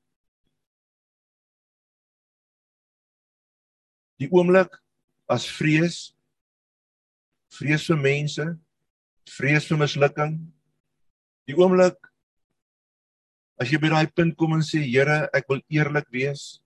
[4.20, 4.76] die oomblik
[5.30, 6.12] as vrees
[7.54, 8.46] vrees vir mense
[9.30, 10.36] vrees vir mislukking
[11.48, 11.98] die oomblik
[13.60, 16.60] as jy by daai punt kom en sê Here ek wil eerlik wees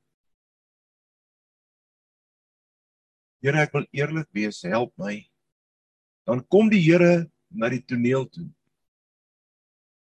[3.43, 5.21] Here ek wil eerlik wees help my
[6.29, 8.49] dan kom die Here na die toneel toe.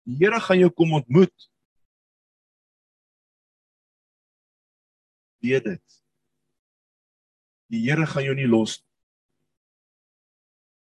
[0.05, 1.33] Die Here gaan jou kom ontmoet.
[5.45, 5.99] Weet dit.
[7.69, 8.79] Die Here gaan jou nie los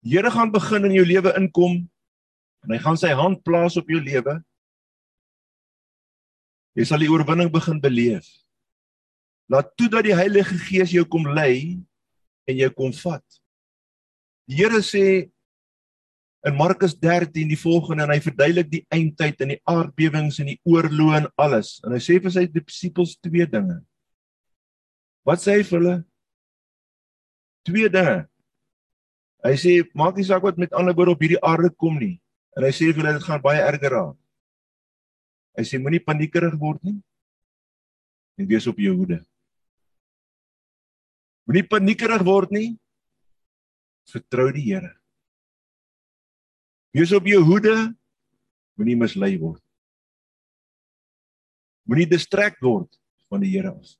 [0.02, 1.76] Here gaan begin in jou lewe inkom
[2.62, 4.40] en hy gaan sy hand plaas op jou lewe.
[6.74, 8.26] Jy sal die oorwinning begin beleef.
[9.52, 11.78] Laat toe dat die Heilige Gees jou kom lei
[12.48, 13.24] en jou kom vat.
[14.48, 15.04] Die Here sê
[16.42, 20.58] in Markus 13 die volgende en hy verduidelik die eindtyd en die aardbewings en die
[20.66, 21.76] oorlog en alles.
[21.86, 23.78] En hy sê vir sy disippels twee dinge.
[25.22, 25.96] Wat sê hy vir hulle?
[27.68, 28.18] Twee dinge.
[29.42, 32.20] Hy sê maak nie saak wat met ander woorde op hierdie aarde kom nie.
[32.54, 34.18] En hy sê vir hulle dit gaan baie erger raak.
[35.58, 36.98] Hy sê moenie paniekerig word nie.
[38.38, 39.18] En wees op jou hoede.
[41.48, 42.68] Moenie paniekerig word nie.
[44.12, 44.92] Vertrou die Here.
[46.92, 47.74] Wees op jou hoede,
[48.76, 49.62] moenie mislei word.
[51.88, 52.90] Moenie distrek word
[53.32, 53.94] van die Here af.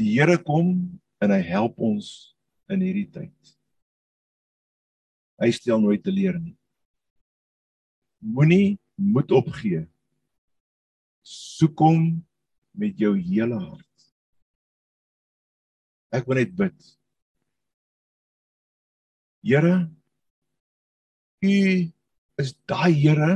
[0.00, 0.72] Die Here kom
[1.20, 2.30] en hy help ons
[2.70, 3.52] in hierdie tyd.
[5.40, 6.56] Hy stel nooit teleur nie.
[8.20, 9.86] Moenie moed opgee.
[11.24, 12.10] Soek hom
[12.76, 13.86] met jou hele hart.
[16.12, 16.76] Ek wil net bid.
[19.40, 19.88] Here,
[21.40, 21.56] U
[22.40, 23.30] is daai Here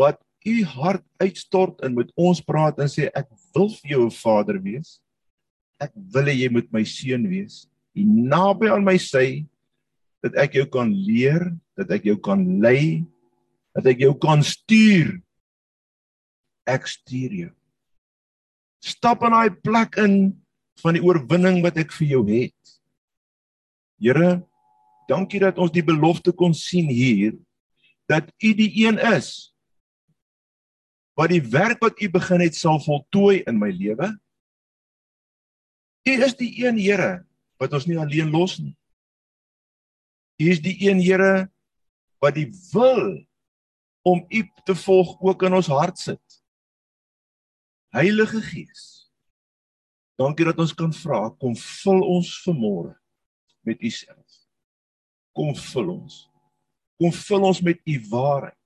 [0.00, 4.16] wat u hart uitstort en met ons praat en sê ek wil vir jou 'n
[4.16, 5.00] vader wees.
[5.80, 7.68] Ek wil hê jy moet my seun wees.
[7.98, 9.46] U naby aan my sy
[10.20, 13.06] dat ek jou kan leer, dat ek jou kan lei,
[13.74, 15.16] dat ek jou kan stuur.
[16.68, 17.52] Ek stuur jou.
[18.84, 20.14] Stap in daai plek in
[20.80, 22.56] van die oorwinning wat ek vir jou het.
[24.00, 24.40] Here,
[25.10, 27.34] Dankie dat ons die belofte kon sien hier
[28.10, 29.50] dat U die een is
[31.18, 34.06] wat die werk wat U begin het sal voltooi in my lewe.
[36.08, 37.26] U is die een Here
[37.60, 38.74] wat ons nie alleen los nie.
[40.40, 41.50] U is die een Here
[42.20, 43.20] wat die wil
[44.08, 46.40] om U te volg ook in ons hart sit.
[47.92, 48.86] Heilige Gees.
[50.20, 52.94] Dankie dat ons kan vra, kom vul ons vanmôre
[53.64, 54.40] met U self
[55.40, 56.16] kom vul ons.
[57.00, 58.56] Kom vul ons met u waarheid.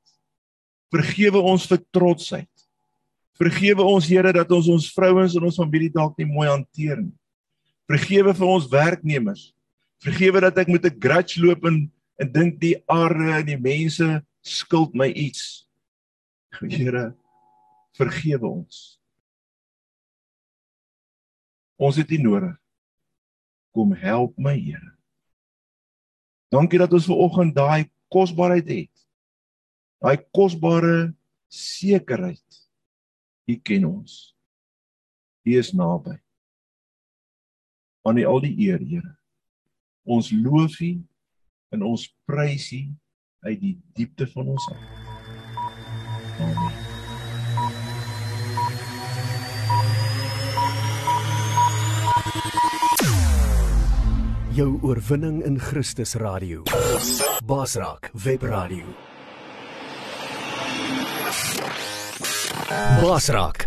[0.95, 2.51] Vergewe ons vir trotsheid.
[3.38, 7.14] Vergewe ons Here dat ons ons vrouens en ons familie dalk nie mooi hanteer nie.
[7.91, 9.53] Vergewe vir ons werknemers.
[10.05, 14.07] Vergewe dat ek met 'n grudge loop en en dink die aarde en die mense
[14.45, 15.66] skuld my iets.
[16.61, 17.14] Here,
[17.99, 19.01] vergewe ons.
[21.74, 22.55] Ons het U nodig.
[23.74, 24.95] Kom help my, Here.
[26.55, 29.07] Dankie dat ons ver oggend daai kosbaarheid het.
[29.99, 31.11] Daai kosbare
[31.51, 32.61] sekerheid.
[33.51, 34.37] U ken ons.
[35.43, 36.14] U is naby.
[38.05, 39.16] Aan U al die eer, Here.
[40.05, 40.92] Ons loof U
[41.72, 42.82] en ons prys U
[43.48, 44.90] uit die diepte van ons hart.
[46.44, 46.84] Amen.
[54.55, 56.62] jou oorwinning in Christus radio.
[57.42, 58.84] Basraak web radio.
[63.02, 63.66] Basraak,